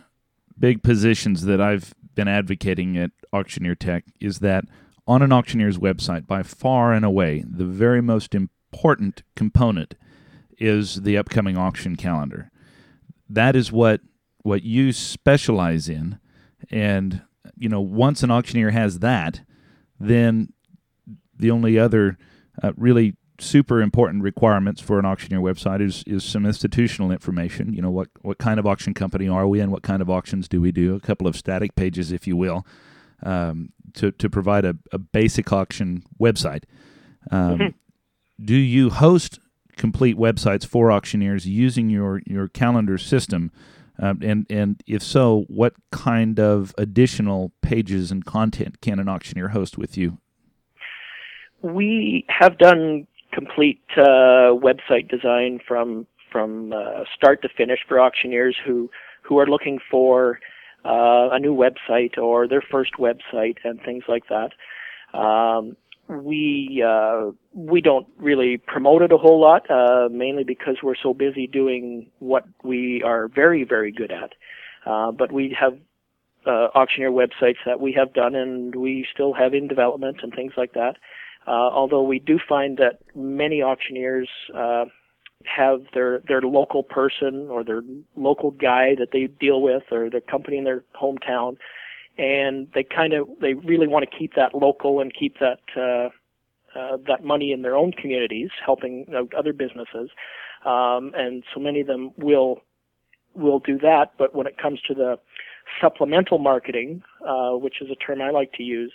big 0.58 0.82
positions 0.82 1.44
that 1.44 1.60
I've 1.60 1.94
been 2.16 2.28
advocating 2.28 2.98
at 2.98 3.12
Auctioneer 3.32 3.76
Tech 3.76 4.04
is 4.20 4.40
that 4.40 4.64
on 5.06 5.22
an 5.22 5.32
auctioneer's 5.32 5.78
website, 5.78 6.26
by 6.26 6.42
far 6.42 6.92
and 6.92 7.04
away, 7.04 7.44
the 7.48 7.64
very 7.64 8.02
most 8.02 8.34
important 8.34 9.22
component 9.36 9.94
is 10.58 11.02
the 11.02 11.16
upcoming 11.16 11.56
auction 11.56 11.96
calendar. 11.96 12.50
That 13.28 13.56
is 13.56 13.72
what 13.72 14.00
what 14.42 14.62
you 14.62 14.92
specialize 14.92 15.88
in, 15.88 16.18
and 16.70 17.22
you 17.56 17.68
know 17.68 17.80
once 17.80 18.22
an 18.22 18.30
auctioneer 18.30 18.70
has 18.70 19.00
that, 19.00 19.42
then 19.98 20.52
the 21.36 21.50
only 21.50 21.78
other 21.78 22.18
uh, 22.62 22.72
really 22.76 23.14
super 23.40 23.80
important 23.80 24.22
requirements 24.22 24.80
for 24.80 24.98
an 24.98 25.04
auctioneer 25.04 25.40
website 25.40 25.80
is 25.80 26.02
is 26.06 26.24
some 26.24 26.44
institutional 26.44 27.10
information. 27.10 27.72
You 27.72 27.82
know 27.82 27.90
what 27.90 28.08
what 28.22 28.38
kind 28.38 28.58
of 28.58 28.66
auction 28.66 28.94
company 28.94 29.28
are 29.28 29.46
we 29.46 29.60
and 29.60 29.70
what 29.70 29.82
kind 29.82 30.02
of 30.02 30.10
auctions 30.10 30.48
do 30.48 30.60
we 30.60 30.72
do? 30.72 30.94
A 30.94 31.00
couple 31.00 31.26
of 31.26 31.36
static 31.36 31.74
pages, 31.74 32.12
if 32.12 32.26
you 32.26 32.36
will, 32.36 32.66
um, 33.22 33.70
to 33.94 34.10
to 34.12 34.28
provide 34.28 34.64
a, 34.64 34.76
a 34.92 34.98
basic 34.98 35.52
auction 35.52 36.02
website. 36.20 36.64
Um, 37.30 37.58
mm-hmm. 37.58 38.44
Do 38.44 38.56
you 38.56 38.90
host 38.90 39.38
complete 39.78 40.16
websites 40.16 40.66
for 40.66 40.92
auctioneers 40.92 41.46
using 41.46 41.88
your 41.88 42.20
your 42.26 42.48
calendar 42.48 42.98
system? 42.98 43.50
Um, 44.00 44.20
and 44.22 44.46
and 44.50 44.82
if 44.86 45.02
so, 45.02 45.44
what 45.48 45.74
kind 45.90 46.38
of 46.38 46.74
additional 46.78 47.52
pages 47.62 48.10
and 48.12 48.24
content 48.24 48.80
can 48.80 48.98
an 48.98 49.08
auctioneer 49.08 49.48
host 49.48 49.78
with 49.78 49.96
you? 49.96 50.18
We 51.62 52.24
have 52.28 52.58
done 52.58 53.06
complete 53.32 53.82
uh, 53.96 54.54
website 54.54 55.08
design 55.08 55.60
from 55.66 56.06
from 56.30 56.72
uh, 56.72 57.04
start 57.16 57.42
to 57.42 57.48
finish 57.48 57.80
for 57.88 58.00
auctioneers 58.00 58.56
who 58.64 58.90
who 59.22 59.38
are 59.38 59.46
looking 59.46 59.78
for 59.90 60.38
uh, 60.84 61.30
a 61.32 61.38
new 61.38 61.54
website 61.54 62.16
or 62.18 62.46
their 62.46 62.62
first 62.62 62.92
website 62.98 63.56
and 63.64 63.80
things 63.82 64.04
like 64.08 64.24
that. 64.28 64.52
Um, 65.18 65.76
we 66.08 66.82
uh, 66.86 67.32
we 67.52 67.80
don't 67.80 68.06
really 68.16 68.56
promote 68.56 69.02
it 69.02 69.12
a 69.12 69.18
whole 69.18 69.40
lot, 69.40 69.70
uh, 69.70 70.08
mainly 70.10 70.44
because 70.44 70.76
we're 70.82 70.96
so 71.00 71.12
busy 71.12 71.46
doing 71.46 72.10
what 72.18 72.44
we 72.64 73.02
are 73.04 73.28
very 73.28 73.64
very 73.64 73.92
good 73.92 74.10
at. 74.10 74.32
Uh, 74.86 75.12
but 75.12 75.32
we 75.32 75.56
have 75.58 75.78
uh, 76.46 76.68
auctioneer 76.74 77.10
websites 77.10 77.58
that 77.66 77.80
we 77.80 77.92
have 77.92 78.14
done 78.14 78.34
and 78.34 78.74
we 78.74 79.06
still 79.12 79.34
have 79.34 79.52
in 79.52 79.68
development 79.68 80.18
and 80.22 80.32
things 80.32 80.52
like 80.56 80.72
that. 80.72 80.96
Uh, 81.46 81.50
although 81.50 82.02
we 82.02 82.18
do 82.18 82.38
find 82.48 82.78
that 82.78 83.00
many 83.14 83.62
auctioneers 83.62 84.28
uh, 84.54 84.84
have 85.44 85.80
their 85.94 86.20
their 86.26 86.42
local 86.42 86.82
person 86.82 87.48
or 87.50 87.62
their 87.64 87.82
local 88.16 88.50
guy 88.50 88.94
that 88.98 89.08
they 89.12 89.26
deal 89.26 89.60
with 89.62 89.84
or 89.90 90.10
the 90.10 90.20
company 90.20 90.58
in 90.58 90.64
their 90.64 90.84
hometown, 91.00 91.56
and 92.18 92.68
they 92.74 92.82
kind 92.82 93.12
of 93.12 93.28
they 93.40 93.54
really 93.54 93.86
want 93.86 94.08
to 94.08 94.18
keep 94.18 94.34
that 94.34 94.54
local 94.54 95.00
and 95.00 95.12
keep 95.14 95.36
that 95.38 95.60
uh, 95.76 96.08
uh, 96.78 96.96
that 97.06 97.24
money 97.24 97.52
in 97.52 97.62
their 97.62 97.76
own 97.76 97.92
communities, 97.92 98.50
helping 98.64 99.06
out 99.16 99.32
other 99.34 99.52
businesses, 99.52 100.10
um, 100.64 101.12
and 101.16 101.44
so 101.54 101.60
many 101.60 101.80
of 101.80 101.86
them 101.86 102.10
will 102.16 102.60
will 103.34 103.60
do 103.60 103.78
that. 103.78 104.12
But 104.18 104.34
when 104.34 104.46
it 104.46 104.58
comes 104.58 104.80
to 104.88 104.94
the 104.94 105.18
supplemental 105.80 106.38
marketing, 106.38 107.02
uh, 107.26 107.52
which 107.52 107.80
is 107.80 107.88
a 107.90 107.94
term 107.94 108.20
I 108.20 108.30
like 108.30 108.52
to 108.54 108.62
use, 108.62 108.92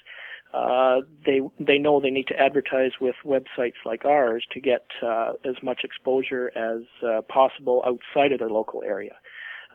uh, 0.54 0.98
they 1.26 1.42
they 1.60 1.78
know 1.78 2.00
they 2.00 2.12
need 2.12 2.28
to 2.28 2.40
advertise 2.40 2.92
with 3.02 3.16
websites 3.26 3.82
like 3.86 4.06
ours 4.06 4.46
to 4.52 4.60
get 4.60 4.86
uh, 5.02 5.34
as 5.46 5.56
much 5.64 5.82
exposure 5.84 6.52
as 6.56 6.82
uh, 7.08 7.22
possible 7.22 7.84
outside 7.88 8.32
of 8.32 8.40
their 8.40 8.50
local 8.50 8.84
area. 8.84 9.16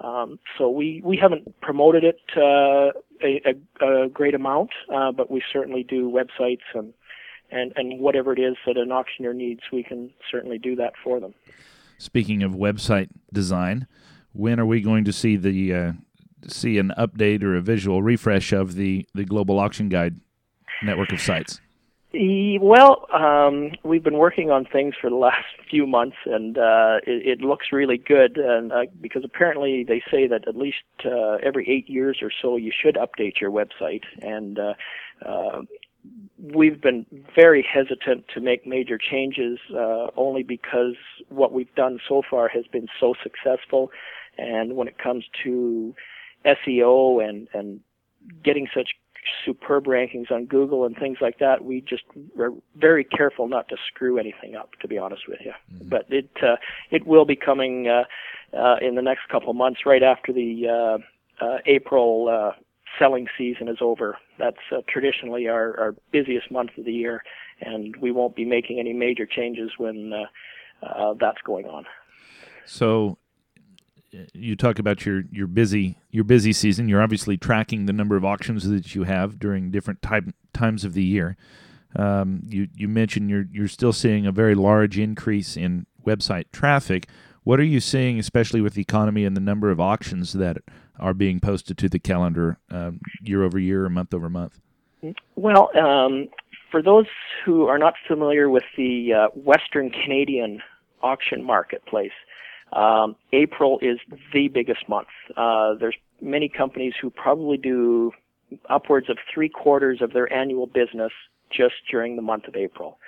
Um, 0.00 0.38
so 0.56 0.70
we 0.70 1.00
we 1.04 1.16
haven't 1.16 1.60
promoted 1.60 2.04
it 2.04 2.20
uh, 2.36 2.92
a, 3.22 3.42
a, 3.80 4.04
a, 4.04 4.08
great 4.08 4.34
amount, 4.34 4.70
uh, 4.94 5.10
but 5.10 5.30
we 5.30 5.42
certainly 5.52 5.82
do 5.82 6.10
websites 6.10 6.62
and 6.74 6.92
and 7.50 7.72
and 7.76 8.00
whatever 8.00 8.32
it 8.32 8.38
is 8.38 8.56
that 8.66 8.76
an 8.76 8.92
auctioneer 8.92 9.34
needs, 9.34 9.60
we 9.72 9.82
can 9.82 10.10
certainly 10.30 10.58
do 10.58 10.76
that 10.76 10.92
for 11.02 11.18
them. 11.18 11.34
Speaking 11.98 12.42
of 12.44 12.52
website 12.52 13.08
design, 13.32 13.88
when 14.32 14.60
are 14.60 14.66
we 14.66 14.80
going 14.80 15.04
to 15.04 15.12
see 15.12 15.36
the 15.36 15.94
see 16.46 16.78
an 16.78 16.92
update 16.96 17.42
or 17.42 17.56
a 17.56 17.60
visual 17.60 18.02
refresh 18.02 18.52
of 18.52 18.74
the 18.74 19.06
the 19.14 19.24
global 19.24 19.58
auction 19.58 19.88
guide 19.88 20.20
network 20.82 21.12
of 21.12 21.20
sites? 21.20 21.60
Well, 22.12 23.06
um, 23.12 23.72
we've 23.84 24.02
been 24.02 24.16
working 24.16 24.50
on 24.50 24.64
things 24.64 24.94
for 24.98 25.10
the 25.10 25.16
last 25.16 25.44
few 25.70 25.86
months, 25.86 26.16
and 26.24 26.56
uh, 26.56 26.98
it, 27.06 27.40
it, 27.40 27.40
looks 27.40 27.66
really 27.70 27.98
good. 27.98 28.38
And 28.38 28.72
uh, 28.72 28.84
because 29.00 29.24
apparently 29.24 29.84
they 29.84 30.02
say 30.10 30.26
that 30.26 30.48
at 30.48 30.56
least 30.56 30.78
uh, 31.04 31.36
every 31.42 31.68
eight 31.68 31.88
years 31.90 32.18
or 32.22 32.30
so, 32.40 32.56
you 32.56 32.72
should 32.72 32.96
update 32.96 33.40
your 33.40 33.50
website. 33.50 34.04
And 34.22 34.58
uh, 34.58 34.74
uh, 35.24 35.62
we've 36.38 36.80
been 36.80 37.04
very 37.34 37.62
hesitant 37.62 38.24
to 38.32 38.40
make 38.40 38.66
major 38.66 38.96
changes, 38.98 39.58
uh, 39.74 40.06
only 40.16 40.42
because 40.42 40.94
what 41.28 41.52
we've 41.52 41.74
done 41.74 41.98
so 42.08 42.22
far 42.28 42.48
has 42.48 42.64
been 42.72 42.88
so 42.98 43.14
successful. 43.22 43.90
And 44.38 44.76
when 44.76 44.88
it 44.88 44.96
comes 44.96 45.26
to 45.44 45.94
SEO 46.46 47.28
and 47.28 47.48
and 47.52 47.80
getting 48.44 48.68
such 48.74 48.90
superb 49.44 49.84
rankings 49.84 50.30
on 50.30 50.46
Google 50.46 50.84
and 50.84 50.96
things 50.96 51.18
like 51.20 51.38
that, 51.38 51.64
we 51.64 51.80
just 51.80 52.04
are 52.38 52.52
very 52.76 53.04
careful 53.04 53.48
not 53.48 53.68
to 53.68 53.76
screw 53.86 54.18
anything 54.18 54.56
up. 54.56 54.70
To 54.80 54.88
be 54.88 54.98
honest 54.98 55.22
with 55.28 55.40
you, 55.44 55.52
mm-hmm. 55.72 55.88
but 55.88 56.06
it 56.08 56.30
uh, 56.42 56.56
it 56.90 57.06
will 57.06 57.24
be 57.24 57.36
coming 57.36 57.88
uh, 57.88 58.04
uh, 58.56 58.76
in 58.80 58.94
the 58.94 59.02
next 59.02 59.28
couple 59.28 59.50
of 59.50 59.56
months, 59.56 59.80
right 59.86 60.02
after 60.02 60.32
the 60.32 60.68
uh, 60.68 61.44
uh, 61.44 61.58
April 61.66 62.28
uh, 62.28 62.52
selling 62.98 63.26
season 63.36 63.68
is 63.68 63.78
over. 63.80 64.18
That's 64.38 64.56
uh, 64.72 64.82
traditionally 64.88 65.48
our, 65.48 65.78
our 65.78 65.94
busiest 66.10 66.50
month 66.50 66.70
of 66.78 66.84
the 66.84 66.92
year, 66.92 67.22
and 67.60 67.96
we 67.96 68.10
won't 68.12 68.36
be 68.36 68.44
making 68.44 68.78
any 68.78 68.92
major 68.92 69.26
changes 69.26 69.72
when 69.78 70.12
uh, 70.12 70.86
uh, 70.86 71.14
that's 71.20 71.40
going 71.44 71.66
on. 71.66 71.84
So 72.64 73.18
you 74.32 74.56
talk 74.56 74.78
about 74.78 75.04
your 75.04 75.22
your 75.30 75.46
busy 75.46 75.98
your 76.10 76.24
busy 76.24 76.52
season. 76.52 76.88
You're 76.88 77.02
obviously 77.02 77.36
tracking 77.36 77.86
the 77.86 77.92
number 77.92 78.16
of 78.16 78.24
auctions 78.24 78.68
that 78.68 78.94
you 78.94 79.04
have 79.04 79.38
during 79.38 79.70
different 79.70 80.02
type, 80.02 80.24
times 80.52 80.84
of 80.84 80.94
the 80.94 81.04
year. 81.04 81.36
Um, 81.96 82.42
you 82.46 82.68
you 82.74 82.88
mentioned 82.88 83.30
you're 83.30 83.46
you're 83.52 83.68
still 83.68 83.92
seeing 83.92 84.26
a 84.26 84.32
very 84.32 84.54
large 84.54 84.98
increase 84.98 85.56
in 85.56 85.86
website 86.04 86.44
traffic. 86.52 87.08
What 87.44 87.60
are 87.60 87.64
you 87.64 87.80
seeing, 87.80 88.18
especially 88.18 88.60
with 88.60 88.74
the 88.74 88.82
economy 88.82 89.24
and 89.24 89.36
the 89.36 89.40
number 89.40 89.70
of 89.70 89.80
auctions 89.80 90.34
that 90.34 90.58
are 90.98 91.14
being 91.14 91.40
posted 91.40 91.78
to 91.78 91.88
the 91.88 91.98
calendar 91.98 92.58
um, 92.70 93.00
year 93.22 93.42
over 93.42 93.58
year 93.58 93.84
or 93.84 93.88
month 93.88 94.12
over 94.12 94.28
month? 94.28 94.60
Well, 95.36 95.70
um, 95.78 96.28
for 96.70 96.82
those 96.82 97.06
who 97.44 97.66
are 97.66 97.78
not 97.78 97.94
familiar 98.06 98.50
with 98.50 98.64
the 98.76 99.12
uh, 99.14 99.28
Western 99.28 99.90
Canadian 99.90 100.60
auction 101.02 101.44
marketplace, 101.44 102.12
um, 102.72 103.16
April 103.32 103.78
is 103.80 103.98
the 104.32 104.48
biggest 104.48 104.88
month. 104.88 105.08
Uh, 105.36 105.74
there's 105.74 105.96
many 106.20 106.48
companies 106.48 106.94
who 107.00 107.10
probably 107.10 107.56
do 107.56 108.12
upwards 108.68 109.08
of 109.08 109.18
three 109.32 109.48
quarters 109.48 110.00
of 110.00 110.12
their 110.12 110.32
annual 110.32 110.66
business 110.66 111.12
just 111.50 111.74
during 111.90 112.16
the 112.16 112.22
month 112.22 112.46
of 112.46 112.56
April. 112.56 112.98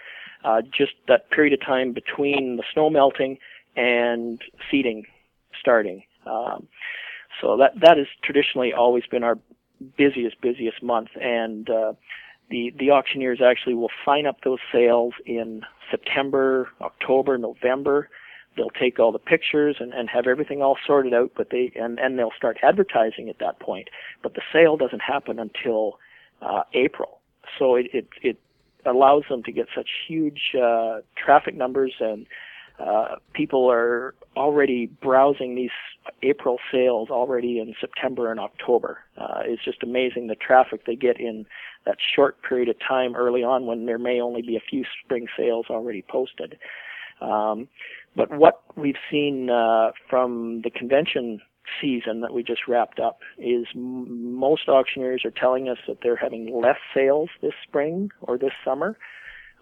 Uh, 0.45 0.63
just 0.63 0.93
that 1.09 1.31
period 1.31 1.53
of 1.53 1.61
time 1.61 1.93
between 1.93 2.57
the 2.57 2.63
snow 2.73 2.89
melting 2.89 3.37
and 3.77 4.41
seeding 4.71 5.05
starting. 5.59 6.03
Um, 6.27 6.67
so 7.41 7.57
that 7.59 7.79
that 7.81 7.99
has 7.99 8.07
traditionally 8.23 8.73
always 8.73 9.05
been 9.11 9.23
our 9.23 9.39
busiest 9.97 10.41
busiest 10.41 10.83
month, 10.83 11.09
and 11.21 11.69
uh, 11.69 11.93
the 12.51 12.73
the 12.79 12.91
auctioneers 12.91 13.41
actually 13.43 13.75
will 13.75 13.91
sign 14.05 14.27
up 14.27 14.39
those 14.45 14.59
sales 14.73 15.13
in 15.27 15.63
September, 15.91 16.69
October, 16.81 17.37
November 17.37 18.09
they'll 18.57 18.71
take 18.71 18.99
all 18.99 19.13
the 19.13 19.19
pictures 19.19 19.77
and, 19.81 19.93
and 19.93 20.09
have 20.09 20.27
everything 20.27 20.63
all 20.63 20.77
sorted 20.87 21.15
out 21.15 21.33
but 21.37 21.51
they 21.51 21.73
and, 21.77 21.99
and 21.99 22.19
they'll 22.19 22.33
start 22.37 22.59
advertising 22.63 23.29
at 23.29 23.39
that 23.39 23.59
point 23.61 23.89
but 24.23 24.35
the 24.35 24.43
sale 24.53 24.77
doesn't 24.77 25.03
happen 25.03 25.39
until 25.39 25.99
uh, 26.43 26.63
April 26.75 27.21
so 27.59 27.75
it, 27.75 27.87
it 27.93 28.09
it 28.23 28.41
allows 28.87 29.25
them 29.29 29.43
to 29.43 29.53
get 29.53 29.67
such 29.75 29.89
huge 30.09 30.55
uh, 30.61 31.01
traffic 31.17 31.55
numbers 31.55 31.95
and 32.01 32.27
uh, 32.81 33.17
people 33.35 33.71
are 33.71 34.15
already 34.37 34.87
browsing 34.87 35.55
these 35.55 35.71
April 36.23 36.59
sales 36.73 37.11
already 37.11 37.59
in 37.59 37.75
September 37.79 38.31
and 38.31 38.41
October. 38.41 39.01
Uh, 39.19 39.41
it's 39.45 39.63
just 39.63 39.83
amazing 39.83 40.29
the 40.29 40.35
traffic 40.35 40.87
they 40.87 40.97
get 40.97 41.21
in 41.21 41.45
that 41.85 41.97
short 42.15 42.43
period 42.43 42.69
of 42.69 42.77
time 42.87 43.15
early 43.15 43.43
on 43.43 43.67
when 43.67 43.85
there 43.85 43.99
may 43.99 44.21
only 44.21 44.41
be 44.41 44.57
a 44.57 44.61
few 44.61 44.85
spring 45.05 45.27
sales 45.37 45.67
already 45.69 46.03
posted. 46.09 46.59
Um, 47.21 47.69
but 48.17 48.31
what 48.31 48.63
we've 48.77 48.99
seen 49.11 49.51
uh, 49.51 49.93
from 50.09 50.63
the 50.63 50.71
convention 50.71 51.41
season 51.81 52.21
that 52.21 52.33
we 52.33 52.43
just 52.43 52.67
wrapped 52.67 52.99
up 52.99 53.21
is 53.39 53.67
m- 53.75 54.35
most 54.35 54.69
auctioneers 54.69 55.25
are 55.25 55.31
telling 55.31 55.69
us 55.69 55.79
that 55.87 55.99
they're 56.03 56.17
having 56.17 56.61
less 56.61 56.79
sales 56.95 57.29
this 57.43 57.53
spring 57.67 58.11
or 58.23 58.39
this 58.39 58.53
summer. 58.65 58.97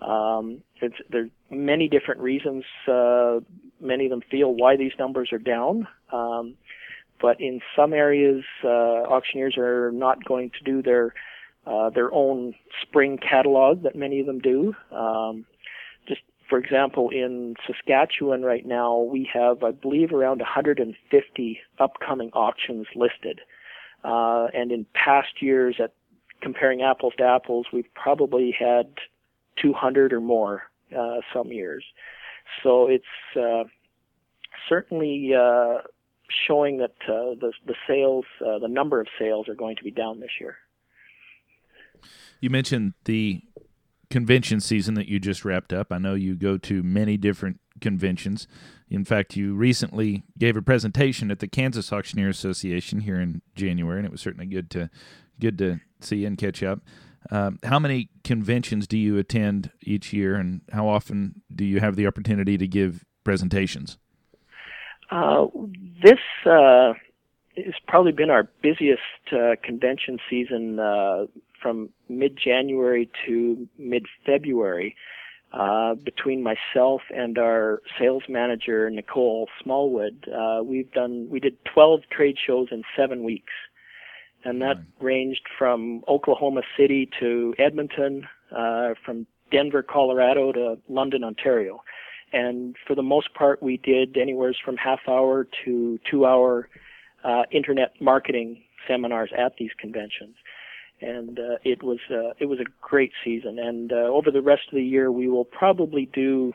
Um, 0.01 0.62
it's, 0.81 0.94
there's 1.11 1.31
many 1.51 1.88
different 1.88 2.21
reasons. 2.21 2.64
Uh, 2.87 3.40
many 3.81 4.05
of 4.07 4.11
them 4.11 4.23
feel 4.31 4.55
why 4.55 4.77
these 4.77 4.92
numbers 4.99 5.31
are 5.33 5.38
down. 5.38 5.88
Um, 6.12 6.55
but 7.21 7.40
in 7.40 7.61
some 7.75 7.92
areas, 7.92 8.44
uh, 8.62 8.68
auctioneers 8.68 9.57
are 9.59 9.90
not 9.92 10.25
going 10.25 10.51
to 10.51 10.64
do 10.64 10.83
their 10.83 11.14
uh, 11.66 11.90
their 11.90 12.11
own 12.14 12.55
spring 12.81 13.18
catalog 13.18 13.83
that 13.83 13.94
many 13.94 14.21
of 14.21 14.27
them 14.27 14.38
do. 14.38 14.75
Um, 14.90 15.44
for 16.49 16.59
example, 16.59 17.11
in 17.11 17.55
Saskatchewan 17.67 18.43
right 18.43 18.65
now, 18.65 18.99
we 18.99 19.29
have, 19.33 19.63
I 19.63 19.73
believe, 19.73 20.13
around 20.13 20.39
150 20.39 21.61
upcoming 21.79 22.31
auctions 22.33 22.87
listed. 22.95 23.41
Uh, 24.03 24.47
and 24.55 24.73
in 24.73 24.87
past 24.95 25.43
years, 25.43 25.77
at 25.83 25.93
comparing 26.41 26.83
apples 26.83 27.13
to 27.19 27.25
apples, 27.25 27.67
we've 27.73 27.93
probably 27.95 28.55
had 28.59 28.87
200 29.61 30.13
or 30.13 30.21
more 30.21 30.63
uh, 30.97 31.17
some 31.35 31.49
years. 31.49 31.85
So 32.63 32.87
it's 32.89 33.05
uh, 33.37 33.65
certainly 34.69 35.33
uh, 35.35 35.83
showing 36.47 36.79
that 36.79 36.95
uh, 37.07 37.35
the 37.41 37.53
the 37.67 37.75
sales, 37.87 38.25
uh, 38.41 38.59
the 38.59 38.69
number 38.69 39.01
of 39.01 39.09
sales, 39.19 39.49
are 39.49 39.55
going 39.55 39.77
to 39.77 39.85
be 39.85 39.91
down 39.91 40.21
this 40.21 40.31
year. 40.41 40.57
You 42.41 42.51
mentioned 42.51 42.95
the 43.05 43.43
convention 44.11 44.61
season 44.61 44.94
that 44.94 45.09
you 45.09 45.18
just 45.18 45.44
wrapped 45.44 45.73
up. 45.73 45.92
I 45.92 45.99
know 45.99 46.14
you 46.14 46.35
go 46.35 46.57
to 46.59 46.83
many 46.83 47.16
different 47.16 47.61
conventions. 47.81 48.47
In 48.90 49.05
fact, 49.05 49.37
you 49.37 49.55
recently 49.55 50.25
gave 50.38 50.57
a 50.57 50.62
presentation 50.62 51.31
at 51.31 51.40
the 51.40 51.49
Kansas 51.49 51.92
Auctioneer 51.92 52.29
Association 52.29 53.01
here 53.01 53.21
in 53.21 53.42
January, 53.55 53.99
and 53.99 54.07
it 54.07 54.12
was 54.12 54.21
certainly 54.21 54.47
good 54.47 54.71
to 54.71 54.90
good 55.40 55.59
to 55.59 55.81
see 56.01 56.25
and 56.25 56.37
catch 56.37 56.62
up. 56.62 56.81
Um, 57.31 57.59
how 57.62 57.79
many 57.79 58.09
conventions 58.25 58.87
do 58.87 58.97
you 58.97 59.18
attend 59.18 59.71
each 59.83 60.12
year, 60.12 60.37
and 60.37 60.62
how 60.73 60.88
often 60.88 61.42
do 61.55 61.64
you 61.64 61.81
have 61.81 61.97
the 61.97 62.07
opportunity 62.07 62.57
to 62.57 62.66
give 62.66 63.05
presentations? 63.25 63.99
Uh, 65.11 65.47
this 66.03 66.18
uh, 66.47 66.94
has 67.57 67.75
probably 67.87 68.12
been 68.12 68.31
our 68.31 68.49
busiest 68.62 69.03
uh, 69.33 69.57
convention 69.62 70.18
season 70.31 70.79
uh, 70.79 71.27
from 71.61 71.90
mid-January 72.09 73.11
to 73.27 73.68
mid-February. 73.79 74.97
Uh, 75.51 75.94
between 75.94 76.42
myself 76.42 77.01
and 77.09 77.38
our 77.38 77.81
sales 77.99 78.23
manager 78.29 78.90
Nicole 78.90 79.49
Smallwood, 79.62 80.29
uh, 80.29 80.62
we've 80.62 80.92
done 80.92 81.27
we 81.31 81.40
did 81.40 81.57
12 81.73 82.01
trade 82.11 82.37
shows 82.47 82.68
in 82.71 82.83
seven 82.94 83.25
weeks 83.25 83.55
and 84.44 84.62
that 84.62 84.79
ranged 85.01 85.42
from 85.59 86.03
Oklahoma 86.09 86.62
City 86.77 87.09
to 87.21 87.55
Edmonton, 87.59 88.27
uh, 88.57 88.94
from 89.05 89.27
Denver, 89.51 89.83
Colorado 89.83 90.53
to 90.53 90.79
London, 90.88 91.25
Ontario. 91.25 91.83
And 92.33 92.77
for 92.87 92.94
the 92.94 93.03
most 93.03 93.35
part, 93.35 93.62
we 93.62 93.79
did 93.79 94.16
anywhere 94.16 94.55
from 94.64 94.77
half 94.77 95.01
hour 95.09 95.49
to 95.64 95.99
two 96.11 96.27
hour 96.27 96.68
uh, 97.25 97.42
internet 97.51 98.01
marketing 98.01 98.62
seminars 98.87 99.31
at 99.37 99.57
these 99.59 99.71
conventions. 99.79 100.37
And 101.01 101.39
uh, 101.39 101.59
it 101.65 101.83
was 101.83 101.99
uh, 102.11 102.33
it 102.39 102.47
was 102.47 102.59
a 102.61 102.65
great 102.81 103.13
season. 103.25 103.59
And 103.59 103.93
uh, 103.93 103.97
over 103.97 104.31
the 104.31 104.43
rest 104.43 104.63
of 104.69 104.75
the 104.75 104.83
year, 104.83 105.13
we 105.13 105.29
will 105.29 105.45
probably 105.45 106.11
do 106.13 106.53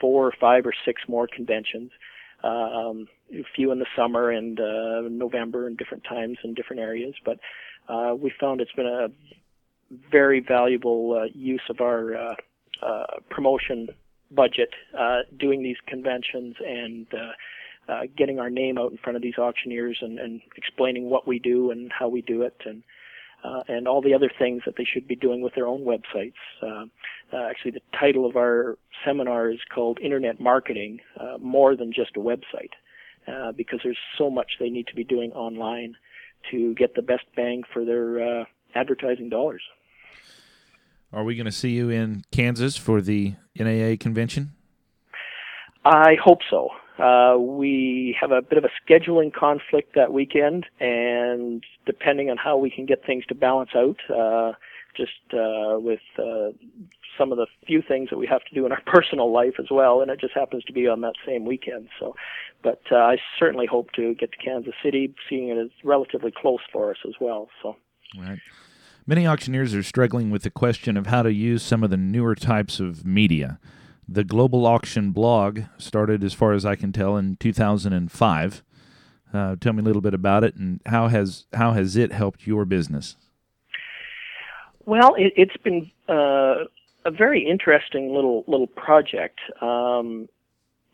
four 0.00 0.26
or 0.26 0.32
five 0.40 0.66
or 0.66 0.72
six 0.84 1.02
more 1.08 1.26
conventions. 1.26 1.90
Um, 2.42 3.06
a 3.32 3.44
few 3.54 3.70
in 3.70 3.78
the 3.78 3.86
summer 3.94 4.30
and 4.30 4.58
uh, 4.58 5.02
November 5.08 5.66
and 5.66 5.76
different 5.76 6.04
times 6.04 6.38
in 6.42 6.54
different 6.54 6.80
areas. 6.80 7.14
But 7.24 7.38
uh, 7.88 8.14
we 8.14 8.32
found 8.40 8.60
it's 8.60 8.72
been 8.72 8.86
a 8.86 9.08
very 10.10 10.40
valuable 10.40 11.20
uh, 11.20 11.28
use 11.34 11.62
of 11.68 11.80
our 11.80 12.16
uh, 12.16 12.34
uh, 12.82 13.04
promotion 13.28 13.88
budget 14.30 14.70
uh, 14.98 15.20
doing 15.38 15.62
these 15.62 15.76
conventions 15.86 16.56
and 16.64 17.06
uh, 17.14 17.92
uh, 17.92 18.02
getting 18.16 18.38
our 18.38 18.50
name 18.50 18.78
out 18.78 18.92
in 18.92 18.98
front 18.98 19.16
of 19.16 19.22
these 19.22 19.38
auctioneers 19.38 19.98
and, 20.00 20.18
and 20.18 20.40
explaining 20.56 21.10
what 21.10 21.26
we 21.26 21.38
do 21.38 21.70
and 21.70 21.90
how 21.92 22.08
we 22.08 22.22
do 22.22 22.42
it 22.42 22.54
and 22.64 22.82
uh, 23.44 23.62
and 23.68 23.88
all 23.88 24.02
the 24.02 24.14
other 24.14 24.30
things 24.38 24.62
that 24.66 24.76
they 24.76 24.84
should 24.84 25.08
be 25.08 25.16
doing 25.16 25.40
with 25.40 25.54
their 25.54 25.66
own 25.66 25.80
websites. 25.80 26.34
Uh, 26.62 26.84
uh, 27.32 27.48
actually, 27.48 27.70
the 27.70 27.80
title 27.98 28.26
of 28.26 28.36
our 28.36 28.78
seminar 29.04 29.50
is 29.50 29.60
called 29.74 29.98
Internet 30.00 30.40
Marketing, 30.40 31.00
uh, 31.18 31.38
more 31.38 31.76
than 31.76 31.92
just 31.92 32.16
a 32.16 32.20
website. 32.20 32.72
Uh, 33.28 33.52
because 33.52 33.80
there's 33.84 33.98
so 34.16 34.30
much 34.30 34.52
they 34.58 34.70
need 34.70 34.86
to 34.86 34.94
be 34.94 35.04
doing 35.04 35.30
online 35.32 35.94
to 36.50 36.74
get 36.74 36.94
the 36.94 37.02
best 37.02 37.24
bang 37.36 37.62
for 37.72 37.84
their 37.84 38.40
uh, 38.40 38.44
advertising 38.74 39.28
dollars. 39.28 39.62
Are 41.12 41.22
we 41.22 41.36
going 41.36 41.46
to 41.46 41.52
see 41.52 41.70
you 41.70 41.90
in 41.90 42.22
Kansas 42.32 42.76
for 42.76 43.00
the 43.00 43.34
NAA 43.58 43.96
convention? 44.00 44.52
I 45.84 46.16
hope 46.22 46.38
so. 46.48 46.70
Uh, 47.00 47.38
we 47.38 48.16
have 48.20 48.30
a 48.30 48.42
bit 48.42 48.58
of 48.58 48.64
a 48.64 48.70
scheduling 48.84 49.32
conflict 49.32 49.94
that 49.94 50.12
weekend, 50.12 50.66
and 50.80 51.64
depending 51.86 52.30
on 52.30 52.36
how 52.36 52.56
we 52.56 52.70
can 52.70 52.86
get 52.86 53.04
things 53.04 53.24
to 53.26 53.34
balance 53.34 53.70
out, 53.74 53.98
uh, 54.10 54.52
just 54.96 55.12
uh, 55.32 55.78
with 55.78 56.00
uh, 56.18 56.50
some 57.16 57.32
of 57.32 57.38
the 57.38 57.46
few 57.66 57.82
things 57.82 58.10
that 58.10 58.18
we 58.18 58.26
have 58.26 58.44
to 58.44 58.54
do 58.54 58.66
in 58.66 58.72
our 58.72 58.80
personal 58.86 59.32
life 59.32 59.54
as 59.58 59.66
well, 59.70 60.00
and 60.00 60.10
it 60.10 60.20
just 60.20 60.34
happens 60.34 60.64
to 60.64 60.72
be 60.72 60.86
on 60.86 61.00
that 61.00 61.14
same 61.26 61.44
weekend. 61.44 61.88
So, 61.98 62.14
but 62.62 62.82
uh, 62.90 62.96
I 62.96 63.16
certainly 63.38 63.66
hope 63.66 63.92
to 63.92 64.14
get 64.14 64.32
to 64.32 64.38
Kansas 64.38 64.74
City, 64.82 65.14
seeing 65.28 65.48
it 65.48 65.58
as 65.58 65.70
relatively 65.84 66.32
close 66.32 66.60
for 66.72 66.90
us 66.90 66.98
as 67.06 67.14
well. 67.20 67.48
So, 67.62 67.76
right. 68.18 68.38
Many 69.06 69.26
auctioneers 69.26 69.74
are 69.74 69.82
struggling 69.82 70.30
with 70.30 70.42
the 70.42 70.50
question 70.50 70.96
of 70.96 71.06
how 71.06 71.22
to 71.22 71.32
use 71.32 71.62
some 71.62 71.82
of 71.82 71.90
the 71.90 71.96
newer 71.96 72.34
types 72.34 72.78
of 72.78 73.04
media. 73.04 73.58
The 74.12 74.24
Global 74.24 74.66
Auction 74.66 75.12
blog 75.12 75.60
started, 75.78 76.24
as 76.24 76.34
far 76.34 76.52
as 76.52 76.66
I 76.66 76.74
can 76.74 76.90
tell, 76.90 77.16
in 77.16 77.36
2005. 77.36 78.64
Uh, 79.32 79.54
tell 79.60 79.72
me 79.72 79.80
a 79.80 79.84
little 79.84 80.02
bit 80.02 80.14
about 80.14 80.42
it, 80.42 80.56
and 80.56 80.80
how 80.86 81.06
has 81.06 81.46
how 81.52 81.74
has 81.74 81.96
it 81.96 82.10
helped 82.10 82.44
your 82.44 82.64
business? 82.64 83.16
Well, 84.84 85.14
it, 85.16 85.32
has 85.38 85.62
been 85.62 85.92
uh, 86.08 86.64
a 87.04 87.12
very 87.12 87.48
interesting 87.48 88.12
little 88.12 88.42
little 88.48 88.66
project. 88.66 89.38
Um, 89.62 90.28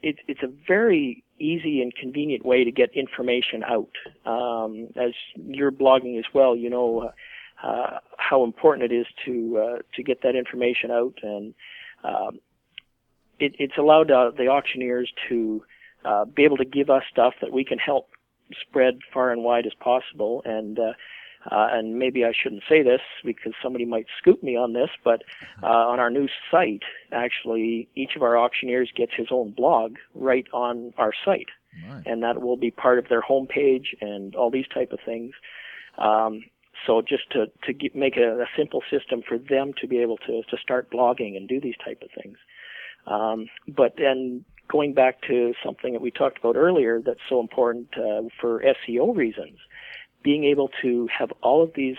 it, 0.02 0.16
it's 0.28 0.42
a 0.42 0.52
very 0.68 1.24
easy 1.38 1.80
and 1.80 1.94
convenient 1.94 2.44
way 2.44 2.64
to 2.64 2.70
get 2.70 2.90
information 2.94 3.64
out. 3.64 3.96
Um, 4.30 4.88
as 4.94 5.12
you're 5.36 5.72
blogging 5.72 6.18
as 6.18 6.26
well, 6.34 6.54
you 6.54 6.68
know 6.68 7.10
uh, 7.64 7.66
uh, 7.66 7.98
how 8.18 8.44
important 8.44 8.92
it 8.92 8.94
is 8.94 9.06
to 9.24 9.56
uh, 9.58 9.78
to 9.94 10.02
get 10.02 10.20
that 10.20 10.36
information 10.36 10.90
out, 10.90 11.14
and 11.22 11.54
um, 12.04 12.40
it, 13.38 13.54
it's 13.58 13.76
allowed 13.78 14.10
uh, 14.10 14.30
the 14.36 14.48
auctioneers 14.48 15.12
to 15.28 15.64
uh, 16.04 16.24
be 16.24 16.44
able 16.44 16.56
to 16.58 16.64
give 16.64 16.90
us 16.90 17.02
stuff 17.10 17.34
that 17.40 17.52
we 17.52 17.64
can 17.64 17.78
help 17.78 18.08
spread 18.60 18.98
far 19.12 19.32
and 19.32 19.42
wide 19.42 19.66
as 19.66 19.74
possible, 19.74 20.42
and 20.44 20.78
uh, 20.78 20.92
uh, 21.50 21.68
and 21.72 21.98
maybe 21.98 22.24
I 22.24 22.32
shouldn't 22.32 22.62
say 22.68 22.82
this 22.82 23.00
because 23.24 23.52
somebody 23.62 23.84
might 23.84 24.06
scoop 24.18 24.42
me 24.42 24.56
on 24.56 24.72
this, 24.72 24.90
but 25.04 25.22
uh, 25.62 25.66
on 25.66 26.00
our 26.00 26.10
new 26.10 26.28
site, 26.50 26.82
actually, 27.12 27.88
each 27.94 28.16
of 28.16 28.22
our 28.22 28.36
auctioneers 28.36 28.90
gets 28.94 29.12
his 29.16 29.28
own 29.30 29.52
blog 29.52 29.96
right 30.14 30.46
on 30.52 30.92
our 30.98 31.12
site, 31.24 31.48
right. 31.88 32.02
and 32.06 32.22
that 32.22 32.40
will 32.40 32.56
be 32.56 32.70
part 32.70 32.98
of 32.98 33.08
their 33.08 33.22
homepage 33.22 33.86
and 34.00 34.34
all 34.34 34.50
these 34.50 34.66
type 34.68 34.92
of 34.92 34.98
things. 35.04 35.34
Um, 35.98 36.44
so 36.86 37.00
just 37.00 37.30
to 37.30 37.46
to 37.64 37.72
get, 37.72 37.94
make 37.94 38.16
a, 38.16 38.42
a, 38.42 38.46
simple 38.56 38.82
system 38.90 39.22
for 39.26 39.38
them 39.38 39.72
to 39.80 39.86
be 39.86 39.98
able 39.98 40.18
to 40.18 40.42
to 40.42 40.56
start 40.62 40.90
blogging 40.90 41.36
and 41.36 41.48
do 41.48 41.60
these 41.60 41.76
type 41.82 42.02
of 42.02 42.10
things. 42.22 42.36
Um, 43.06 43.48
but 43.68 43.94
then 43.96 44.44
going 44.68 44.94
back 44.94 45.22
to 45.22 45.54
something 45.64 45.92
that 45.92 46.02
we 46.02 46.10
talked 46.10 46.38
about 46.38 46.56
earlier, 46.56 47.00
that's 47.00 47.20
so 47.28 47.40
important 47.40 47.88
uh, 47.96 48.22
for 48.40 48.62
SEO 48.62 49.14
reasons 49.16 49.58
being 50.26 50.42
able 50.42 50.68
to 50.82 51.08
have 51.16 51.30
all 51.40 51.62
of 51.62 51.70
these 51.76 51.96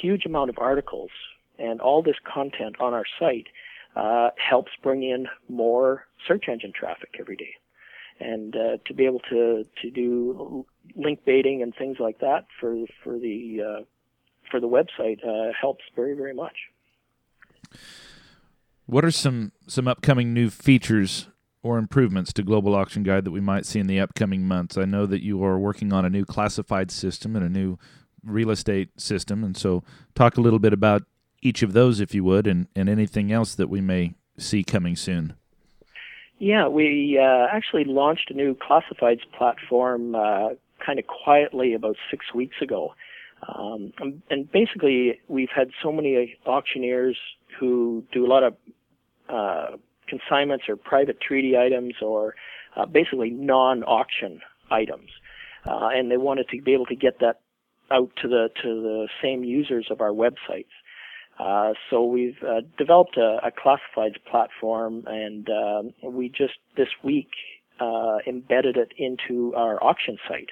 huge 0.00 0.24
amount 0.24 0.48
of 0.48 0.58
articles 0.58 1.10
and 1.58 1.80
all 1.80 2.00
this 2.00 2.14
content 2.24 2.76
on 2.78 2.94
our 2.94 3.04
site 3.18 3.48
uh, 3.96 4.30
helps 4.36 4.70
bring 4.80 5.02
in 5.02 5.26
more 5.48 6.06
search 6.28 6.44
engine 6.48 6.72
traffic 6.72 7.16
every 7.18 7.34
day. 7.34 7.54
And 8.20 8.54
uh, 8.54 8.76
to 8.86 8.94
be 8.94 9.06
able 9.06 9.18
to, 9.30 9.64
to 9.82 9.90
do 9.90 10.64
link 10.94 11.24
baiting 11.24 11.62
and 11.62 11.74
things 11.74 11.96
like 11.98 12.20
that 12.20 12.46
for 12.60 12.76
for 13.02 13.18
the 13.18 13.60
uh, 13.60 13.84
for 14.48 14.60
the 14.60 14.68
website 14.68 15.18
uh, 15.26 15.52
helps 15.60 15.82
very 15.96 16.14
very 16.14 16.34
much. 16.34 16.56
What 18.92 19.06
are 19.06 19.10
some 19.10 19.52
some 19.66 19.88
upcoming 19.88 20.34
new 20.34 20.50
features 20.50 21.28
or 21.62 21.78
improvements 21.78 22.30
to 22.34 22.42
Global 22.42 22.74
Auction 22.74 23.02
Guide 23.02 23.24
that 23.24 23.30
we 23.30 23.40
might 23.40 23.64
see 23.64 23.78
in 23.78 23.86
the 23.86 23.98
upcoming 23.98 24.46
months? 24.46 24.76
I 24.76 24.84
know 24.84 25.06
that 25.06 25.22
you 25.22 25.42
are 25.44 25.58
working 25.58 25.94
on 25.94 26.04
a 26.04 26.10
new 26.10 26.26
classified 26.26 26.90
system 26.90 27.34
and 27.34 27.42
a 27.42 27.48
new 27.48 27.78
real 28.22 28.50
estate 28.50 28.90
system, 29.00 29.44
and 29.44 29.56
so 29.56 29.82
talk 30.14 30.36
a 30.36 30.42
little 30.42 30.58
bit 30.58 30.74
about 30.74 31.04
each 31.40 31.62
of 31.62 31.72
those, 31.72 32.00
if 32.00 32.14
you 32.14 32.22
would, 32.24 32.46
and, 32.46 32.68
and 32.76 32.90
anything 32.90 33.32
else 33.32 33.54
that 33.54 33.70
we 33.70 33.80
may 33.80 34.12
see 34.36 34.62
coming 34.62 34.94
soon. 34.94 35.36
Yeah, 36.38 36.68
we 36.68 37.18
uh, 37.18 37.46
actually 37.50 37.84
launched 37.84 38.30
a 38.30 38.34
new 38.34 38.54
classifieds 38.54 39.22
platform 39.38 40.14
uh, 40.14 40.50
kind 40.84 40.98
of 40.98 41.06
quietly 41.06 41.72
about 41.72 41.96
six 42.10 42.34
weeks 42.34 42.56
ago. 42.60 42.92
Um, 43.48 43.94
and 44.28 44.52
basically, 44.52 45.18
we've 45.28 45.48
had 45.48 45.70
so 45.82 45.92
many 45.92 46.36
auctioneers 46.44 47.16
who 47.58 48.04
do 48.12 48.26
a 48.26 48.28
lot 48.28 48.42
of 48.42 48.54
uh, 49.28 49.76
consignments 50.08 50.64
or 50.68 50.76
private 50.76 51.20
treaty 51.20 51.56
items 51.56 51.94
or 52.02 52.34
uh, 52.76 52.86
basically 52.86 53.30
non-auction 53.30 54.40
items, 54.70 55.10
uh, 55.66 55.88
and 55.92 56.10
they 56.10 56.16
wanted 56.16 56.48
to 56.48 56.60
be 56.62 56.72
able 56.72 56.86
to 56.86 56.96
get 56.96 57.18
that 57.20 57.40
out 57.90 58.10
to 58.20 58.28
the 58.28 58.48
to 58.62 58.82
the 58.82 59.08
same 59.22 59.44
users 59.44 59.86
of 59.90 60.00
our 60.00 60.10
websites. 60.10 60.72
Uh, 61.38 61.72
so 61.90 62.04
we've 62.04 62.36
uh, 62.46 62.60
developed 62.78 63.16
a, 63.16 63.38
a, 63.44 63.50
classifieds 63.50 64.22
platform, 64.30 65.02
and 65.06 65.48
uh, 65.48 65.82
we 66.08 66.28
just 66.28 66.54
this 66.76 66.88
week 67.02 67.30
uh, 67.80 68.18
embedded 68.26 68.76
it 68.76 68.92
into 68.98 69.54
our 69.56 69.82
auction 69.82 70.18
site. 70.28 70.50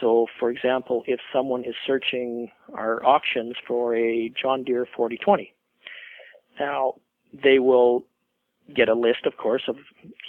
So, 0.00 0.26
for 0.38 0.50
example, 0.50 1.02
if 1.06 1.18
someone 1.32 1.64
is 1.64 1.74
searching 1.86 2.50
our 2.74 3.04
auctions 3.04 3.54
for 3.66 3.96
a 3.96 4.30
John 4.40 4.62
Deere 4.62 4.86
4020, 4.94 5.52
now 6.60 6.94
they 7.32 7.58
will 7.58 8.04
get 8.74 8.88
a 8.88 8.94
list, 8.94 9.24
of 9.24 9.36
course, 9.36 9.62
of 9.68 9.76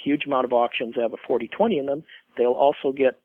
huge 0.03 0.25
amount 0.25 0.45
of 0.45 0.53
auctions 0.53 0.95
that 0.95 1.01
have 1.01 1.13
a 1.13 1.17
4020 1.27 1.77
in 1.77 1.85
them. 1.85 2.03
They'll 2.37 2.51
also 2.51 2.91
get 2.91 3.19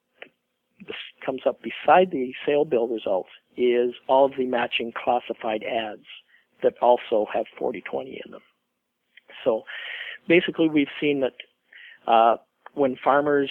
this 0.86 0.96
comes 1.24 1.42
up 1.46 1.60
beside 1.62 2.10
the 2.10 2.34
sale 2.44 2.64
bill 2.64 2.88
results 2.88 3.30
is 3.56 3.94
all 4.08 4.24
of 4.24 4.32
the 4.36 4.44
matching 4.44 4.92
classified 4.92 5.62
ads 5.62 6.04
that 6.62 6.74
also 6.82 7.26
have 7.32 7.46
4020 7.58 8.20
in 8.24 8.32
them. 8.32 8.40
So 9.44 9.62
basically, 10.28 10.68
we've 10.68 10.88
seen 11.00 11.20
that 11.20 11.34
uh, 12.10 12.36
when 12.74 12.96
farmers, 13.02 13.50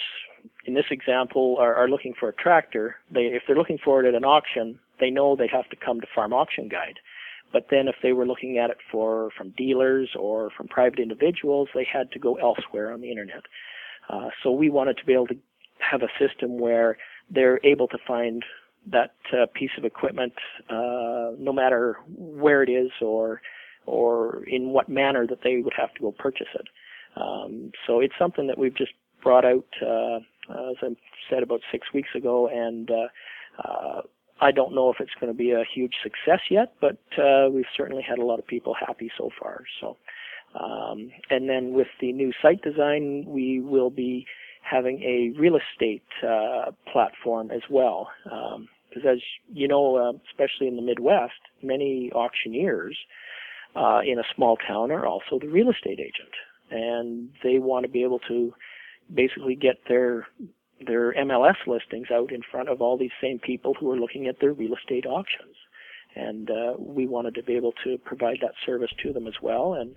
in 0.66 0.74
this 0.74 0.86
example, 0.90 1.56
are, 1.58 1.74
are, 1.74 1.88
looking 1.88 2.14
for 2.18 2.28
a 2.28 2.32
tractor, 2.34 2.96
they, 3.10 3.22
if 3.22 3.42
they're 3.46 3.56
looking 3.56 3.78
for 3.82 4.04
it 4.04 4.08
at 4.08 4.14
an 4.14 4.24
auction, 4.24 4.78
they 5.00 5.10
know 5.10 5.34
they 5.34 5.48
have 5.48 5.68
to 5.70 5.76
come 5.76 6.00
to 6.00 6.06
Farm 6.14 6.32
Auction 6.32 6.68
Guide. 6.68 6.98
But 7.54 7.68
then 7.70 7.86
if 7.86 7.94
they 8.02 8.12
were 8.12 8.26
looking 8.26 8.58
at 8.58 8.70
it 8.70 8.78
for 8.90 9.30
from 9.38 9.54
dealers 9.56 10.10
or 10.18 10.50
from 10.56 10.66
private 10.66 10.98
individuals, 10.98 11.68
they 11.72 11.86
had 11.90 12.10
to 12.10 12.18
go 12.18 12.34
elsewhere 12.34 12.92
on 12.92 13.00
the 13.00 13.10
internet. 13.10 13.44
Uh, 14.10 14.28
so 14.42 14.50
we 14.50 14.68
wanted 14.68 14.96
to 14.98 15.04
be 15.06 15.14
able 15.14 15.28
to 15.28 15.38
have 15.78 16.02
a 16.02 16.08
system 16.18 16.58
where 16.58 16.98
they're 17.30 17.60
able 17.64 17.86
to 17.88 17.98
find 18.06 18.42
that 18.90 19.14
uh, 19.32 19.46
piece 19.54 19.70
of 19.78 19.84
equipment, 19.84 20.34
uh, 20.68 21.30
no 21.38 21.52
matter 21.52 21.96
where 22.16 22.62
it 22.64 22.68
is 22.68 22.90
or 23.00 23.40
or 23.86 24.42
in 24.46 24.70
what 24.70 24.88
manner 24.88 25.24
that 25.26 25.42
they 25.44 25.58
would 25.58 25.74
have 25.76 25.92
to 25.94 26.00
go 26.00 26.10
purchase 26.10 26.52
it. 26.54 26.66
Um, 27.16 27.70
so 27.86 28.00
it's 28.00 28.14
something 28.18 28.48
that 28.48 28.58
we've 28.58 28.76
just 28.76 28.92
brought 29.22 29.44
out, 29.44 29.68
uh, 29.80 30.16
as 30.70 30.76
I 30.82 30.88
said 31.30 31.42
about 31.42 31.60
six 31.70 31.86
weeks 31.94 32.08
ago, 32.16 32.48
and 32.48 32.90
uh, 32.90 33.08
uh, 33.62 34.00
I 34.40 34.50
don't 34.50 34.74
know 34.74 34.90
if 34.90 34.96
it's 35.00 35.14
going 35.20 35.32
to 35.32 35.36
be 35.36 35.52
a 35.52 35.64
huge 35.74 35.94
success 36.02 36.40
yet, 36.50 36.74
but 36.80 36.98
uh, 37.18 37.48
we've 37.50 37.64
certainly 37.76 38.02
had 38.02 38.18
a 38.18 38.24
lot 38.24 38.38
of 38.38 38.46
people 38.46 38.74
happy 38.74 39.10
so 39.16 39.30
far. 39.40 39.64
So, 39.80 39.96
um, 40.58 41.10
and 41.30 41.48
then 41.48 41.72
with 41.72 41.88
the 42.00 42.12
new 42.12 42.32
site 42.42 42.62
design, 42.62 43.24
we 43.26 43.60
will 43.60 43.90
be 43.90 44.26
having 44.62 45.02
a 45.02 45.38
real 45.38 45.56
estate 45.56 46.02
uh, 46.26 46.72
platform 46.92 47.50
as 47.50 47.62
well. 47.70 48.08
Um, 48.30 48.68
because 48.88 49.08
as 49.16 49.18
you 49.52 49.66
know, 49.66 49.96
uh, 49.96 50.12
especially 50.30 50.68
in 50.68 50.76
the 50.76 50.82
Midwest, 50.82 51.32
many 51.62 52.12
auctioneers 52.14 52.96
uh, 53.74 54.00
in 54.06 54.18
a 54.18 54.24
small 54.34 54.56
town 54.56 54.92
are 54.92 55.06
also 55.06 55.38
the 55.40 55.48
real 55.48 55.70
estate 55.70 55.98
agent, 55.98 56.32
and 56.70 57.30
they 57.42 57.58
want 57.58 57.84
to 57.84 57.90
be 57.90 58.04
able 58.04 58.20
to 58.28 58.52
basically 59.12 59.56
get 59.56 59.76
their 59.88 60.26
their 60.84 61.12
MLS 61.14 61.56
listings 61.66 62.08
out 62.10 62.32
in 62.32 62.42
front 62.42 62.68
of 62.68 62.80
all 62.80 62.96
these 62.96 63.10
same 63.20 63.38
people 63.38 63.74
who 63.74 63.90
are 63.90 63.96
looking 63.96 64.26
at 64.26 64.40
their 64.40 64.52
real 64.52 64.74
estate 64.74 65.06
auctions. 65.06 65.56
And 66.16 66.50
uh, 66.50 66.74
we 66.78 67.06
wanted 67.06 67.34
to 67.34 67.42
be 67.42 67.54
able 67.56 67.72
to 67.84 67.98
provide 67.98 68.38
that 68.42 68.54
service 68.64 68.90
to 69.02 69.12
them 69.12 69.26
as 69.26 69.34
well. 69.42 69.74
And 69.74 69.96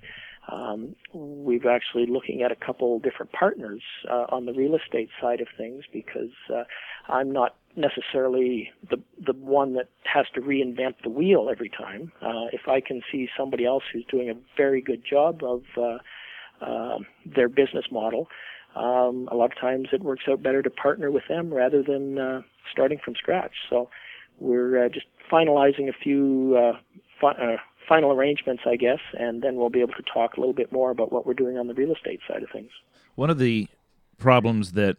um, 0.52 0.96
we've 1.14 1.66
actually 1.66 2.06
looking 2.06 2.42
at 2.42 2.52
a 2.52 2.56
couple 2.56 3.00
different 3.00 3.32
partners 3.34 3.82
uh, 4.10 4.26
on 4.30 4.46
the 4.46 4.54
real 4.54 4.76
estate 4.76 5.10
side 5.22 5.42
of 5.42 5.48
things 5.58 5.84
because 5.92 6.32
uh, 6.54 6.64
I'm 7.08 7.32
not 7.32 7.56
necessarily 7.76 8.72
the 8.90 8.98
the 9.24 9.34
one 9.34 9.74
that 9.76 9.90
has 10.04 10.26
to 10.34 10.42
reinvent 10.42 10.96
the 11.04 11.10
wheel 11.10 11.50
every 11.52 11.70
time. 11.70 12.12
Uh, 12.22 12.48
if 12.52 12.68
I 12.68 12.82
can 12.82 13.02
see 13.12 13.30
somebody 13.38 13.66
else 13.66 13.84
who's 13.92 14.06
doing 14.06 14.30
a 14.30 14.36
very 14.56 14.82
good 14.82 15.04
job 15.08 15.44
of 15.44 15.64
uh, 15.78 15.98
uh, 16.66 17.00
their 17.26 17.50
business 17.50 17.86
model, 17.92 18.30
um, 18.78 19.28
a 19.32 19.36
lot 19.36 19.52
of 19.52 19.60
times 19.60 19.90
it 19.92 20.02
works 20.02 20.24
out 20.30 20.44
better 20.44 20.62
to 20.62 20.70
partner 20.70 21.12
with 21.12 21.24
them 21.28 21.54
rather 21.54 21.82
than 21.84 22.18
uh, 22.18 22.42
starting 22.72 23.00
from 23.04 23.16
scratch. 23.16 23.54
So 23.70 23.90
we're 24.40 24.86
uh, 24.86 24.90
just 24.90 25.08
finalizing 25.32 25.90
a 25.90 25.94
few 25.94 26.58
uh, 26.58 26.78
fi- 27.20 27.32
uh, 27.32 27.58
final 27.88 28.12
arrangements, 28.12 28.64
I 28.66 28.76
guess, 28.76 29.00
and 29.14 29.42
then 29.42 29.56
we'll 29.56 29.70
be 29.70 29.82
able 29.82 29.94
to 29.94 30.04
talk 30.14 30.38
a 30.38 30.40
little 30.40 30.54
bit 30.54 30.72
more 30.72 30.92
about 30.92 31.12
what 31.12 31.26
we're 31.26 31.34
doing 31.34 31.58
on 31.58 31.68
the 31.68 31.74
real 31.74 31.94
estate 31.94 32.20
side 32.28 32.44
of 32.44 32.50
things. 32.52 32.72
One 33.16 33.30
of 33.30 33.40
the 33.40 33.68
problems 34.18 34.74
that 34.74 34.98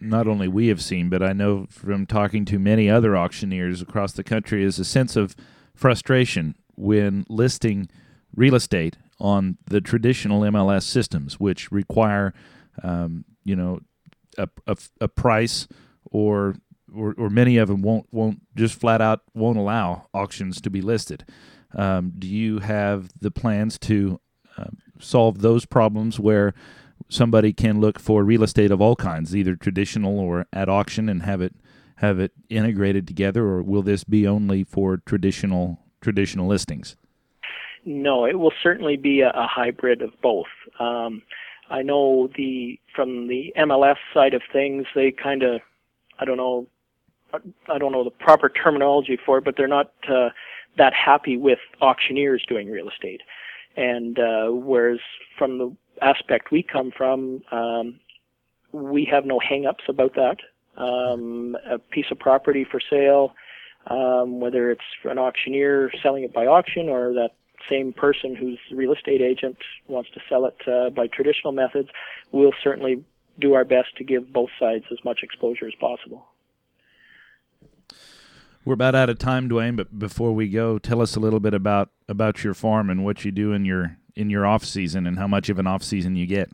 not 0.00 0.26
only 0.26 0.48
we 0.48 0.68
have 0.68 0.82
seen, 0.82 1.08
but 1.08 1.22
I 1.22 1.32
know 1.32 1.66
from 1.70 2.06
talking 2.06 2.44
to 2.46 2.58
many 2.58 2.90
other 2.90 3.16
auctioneers 3.16 3.80
across 3.80 4.12
the 4.12 4.24
country 4.24 4.64
is 4.64 4.78
a 4.78 4.84
sense 4.84 5.14
of 5.16 5.36
frustration 5.74 6.56
when 6.74 7.24
listing 7.28 7.88
real 8.34 8.54
estate 8.54 8.96
on 9.20 9.58
the 9.66 9.80
traditional 9.80 10.40
MLS 10.40 10.82
systems, 10.82 11.38
which 11.38 11.70
require, 11.70 12.34
um, 12.82 13.24
you 13.44 13.56
know, 13.56 13.80
a, 14.38 14.48
a, 14.66 14.76
a 15.00 15.08
price 15.08 15.68
or, 16.04 16.56
or, 16.94 17.14
or 17.18 17.30
many 17.30 17.56
of 17.56 17.68
them 17.68 17.82
won't 17.82 18.06
won't 18.10 18.40
just 18.54 18.78
flat 18.78 19.00
out 19.00 19.20
won't 19.34 19.58
allow 19.58 20.08
auctions 20.12 20.60
to 20.60 20.70
be 20.70 20.80
listed. 20.80 21.24
Um, 21.74 22.12
do 22.18 22.26
you 22.26 22.58
have 22.58 23.10
the 23.18 23.30
plans 23.30 23.78
to 23.80 24.20
uh, 24.58 24.64
solve 24.98 25.40
those 25.40 25.64
problems 25.64 26.20
where 26.20 26.54
somebody 27.08 27.52
can 27.52 27.80
look 27.80 27.98
for 27.98 28.24
real 28.24 28.42
estate 28.42 28.70
of 28.70 28.80
all 28.80 28.96
kinds, 28.96 29.34
either 29.34 29.56
traditional 29.56 30.18
or 30.18 30.46
at 30.52 30.68
auction, 30.68 31.08
and 31.08 31.22
have 31.22 31.40
it 31.40 31.54
have 31.96 32.18
it 32.18 32.32
integrated 32.48 33.06
together, 33.06 33.44
or 33.44 33.62
will 33.62 33.82
this 33.82 34.04
be 34.04 34.26
only 34.26 34.64
for 34.64 34.98
traditional 34.98 35.78
traditional 36.00 36.46
listings? 36.46 36.96
No, 37.84 38.24
it 38.24 38.38
will 38.38 38.52
certainly 38.62 38.96
be 38.96 39.20
a, 39.20 39.30
a 39.30 39.46
hybrid 39.46 40.02
of 40.02 40.10
both. 40.20 40.46
Um, 40.78 41.22
I 41.72 41.80
know 41.80 42.28
the 42.36 42.78
from 42.94 43.28
the 43.28 43.52
MLS 43.56 43.96
side 44.12 44.34
of 44.34 44.42
things, 44.52 44.86
they 44.94 45.10
kind 45.10 45.42
of, 45.42 45.62
I 46.18 46.26
don't 46.26 46.36
know, 46.36 46.66
I 47.32 47.78
don't 47.78 47.92
know 47.92 48.04
the 48.04 48.10
proper 48.10 48.50
terminology 48.50 49.18
for 49.24 49.38
it, 49.38 49.44
but 49.44 49.56
they're 49.56 49.66
not 49.66 49.90
uh, 50.06 50.28
that 50.76 50.92
happy 50.92 51.38
with 51.38 51.58
auctioneers 51.80 52.44
doing 52.46 52.70
real 52.70 52.90
estate. 52.90 53.22
And 53.74 54.18
uh, 54.18 54.48
whereas 54.48 54.98
from 55.38 55.56
the 55.56 55.74
aspect 56.02 56.50
we 56.52 56.62
come 56.62 56.92
from, 56.94 57.42
um, 57.50 57.98
we 58.72 59.08
have 59.10 59.24
no 59.24 59.38
hang-ups 59.38 59.84
about 59.88 60.14
that. 60.14 60.36
Um, 60.76 61.56
a 61.70 61.78
piece 61.78 62.06
of 62.10 62.18
property 62.18 62.66
for 62.70 62.80
sale, 62.90 63.34
um, 63.86 64.40
whether 64.40 64.70
it's 64.70 64.82
an 65.04 65.18
auctioneer 65.18 65.90
selling 66.02 66.24
it 66.24 66.34
by 66.34 66.46
auction 66.46 66.90
or 66.90 67.14
that 67.14 67.30
same 67.70 67.92
person 67.92 68.34
who's 68.34 68.58
real 68.70 68.92
estate 68.92 69.20
agent 69.20 69.56
wants 69.88 70.10
to 70.14 70.20
sell 70.28 70.46
it 70.46 70.56
uh, 70.66 70.90
by 70.90 71.06
traditional 71.06 71.52
methods, 71.52 71.88
we'll 72.30 72.54
certainly 72.62 73.04
do 73.38 73.54
our 73.54 73.64
best 73.64 73.96
to 73.96 74.04
give 74.04 74.32
both 74.32 74.50
sides 74.58 74.84
as 74.90 74.98
much 75.04 75.20
exposure 75.22 75.66
as 75.66 75.74
possible. 75.80 76.26
We're 78.64 78.74
about 78.74 78.94
out 78.94 79.10
of 79.10 79.18
time, 79.18 79.48
Dwayne. 79.48 79.76
But 79.76 79.98
before 79.98 80.32
we 80.32 80.48
go, 80.48 80.78
tell 80.78 81.00
us 81.00 81.16
a 81.16 81.20
little 81.20 81.40
bit 81.40 81.54
about 81.54 81.90
about 82.08 82.44
your 82.44 82.54
farm 82.54 82.90
and 82.90 83.04
what 83.04 83.24
you 83.24 83.32
do 83.32 83.52
in 83.52 83.64
your 83.64 83.96
in 84.14 84.30
your 84.30 84.46
off 84.46 84.64
season, 84.64 85.06
and 85.06 85.18
how 85.18 85.26
much 85.26 85.48
of 85.48 85.58
an 85.58 85.66
off 85.66 85.82
season 85.82 86.14
you 86.14 86.26
get. 86.26 86.50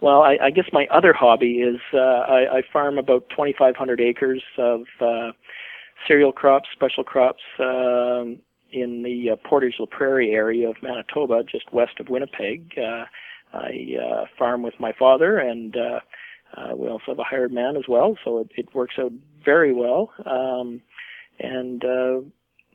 Well, 0.00 0.22
I, 0.22 0.38
I 0.40 0.50
guess 0.50 0.66
my 0.72 0.86
other 0.90 1.12
hobby 1.12 1.54
is 1.54 1.80
uh, 1.92 1.98
I, 1.98 2.58
I 2.58 2.62
farm 2.72 2.98
about 2.98 3.28
2,500 3.30 4.00
acres 4.00 4.42
of 4.56 4.82
uh, 5.00 5.32
cereal 6.06 6.32
crops, 6.32 6.68
special 6.72 7.02
crops 7.02 7.42
um, 7.58 8.38
in 8.70 9.02
the 9.02 9.30
uh, 9.30 9.36
Portage 9.48 9.76
la 9.78 9.86
Prairie 9.86 10.32
area 10.32 10.68
of 10.68 10.76
Manitoba, 10.82 11.42
just 11.44 11.72
west 11.72 12.00
of 12.00 12.08
Winnipeg. 12.08 12.74
Uh, 12.76 13.04
I 13.52 13.96
uh, 14.02 14.24
farm 14.38 14.62
with 14.62 14.74
my 14.78 14.92
father, 14.92 15.38
and 15.38 15.74
we 16.76 16.88
also 16.88 17.04
have 17.08 17.18
a 17.18 17.24
hired 17.24 17.52
man 17.52 17.76
as 17.76 17.84
well, 17.88 18.16
so 18.24 18.40
it, 18.40 18.50
it 18.56 18.74
works 18.74 18.96
out 18.98 19.12
very 19.44 19.72
well. 19.72 20.12
Um, 20.26 20.82
and 21.40 21.82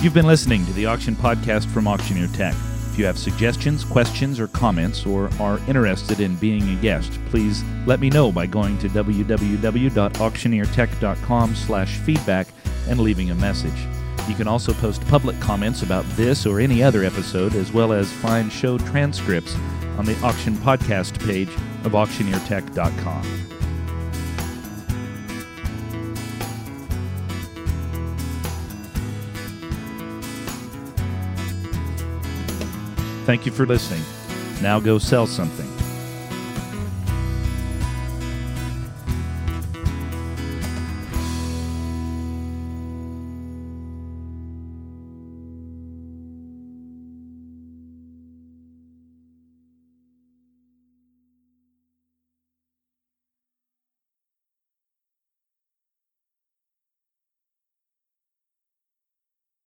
You've 0.00 0.14
been 0.14 0.26
listening 0.26 0.64
to 0.66 0.72
the 0.72 0.86
Auction 0.86 1.14
Podcast 1.14 1.66
from 1.66 1.86
Auctioneer 1.86 2.26
Tech. 2.28 2.54
If 2.90 2.98
you 2.98 3.04
have 3.04 3.18
suggestions, 3.18 3.84
questions, 3.84 4.40
or 4.40 4.46
comments, 4.48 5.06
or 5.06 5.30
are 5.38 5.60
interested 5.68 6.20
in 6.20 6.34
being 6.36 6.66
a 6.70 6.76
guest, 6.80 7.12
please 7.26 7.62
let 7.86 8.00
me 8.00 8.08
know 8.10 8.32
by 8.32 8.46
going 8.46 8.78
to 8.78 8.88
www.auctioneertech.com 8.88 11.54
slash 11.54 11.98
feedback 11.98 12.48
and 12.88 12.98
leaving 12.98 13.30
a 13.30 13.34
message. 13.34 13.86
You 14.30 14.36
can 14.36 14.46
also 14.46 14.72
post 14.72 15.04
public 15.08 15.38
comments 15.40 15.82
about 15.82 16.04
this 16.10 16.46
or 16.46 16.60
any 16.60 16.84
other 16.84 17.02
episode, 17.02 17.56
as 17.56 17.72
well 17.72 17.92
as 17.92 18.12
find 18.12 18.50
show 18.50 18.78
transcripts 18.78 19.56
on 19.98 20.04
the 20.04 20.16
Auction 20.22 20.54
Podcast 20.54 21.18
page 21.26 21.48
of 21.82 21.92
auctioneertech.com. 21.92 23.22
Thank 33.26 33.46
you 33.46 33.50
for 33.50 33.66
listening. 33.66 34.04
Now 34.62 34.78
go 34.78 34.98
sell 35.00 35.26
something. 35.26 35.79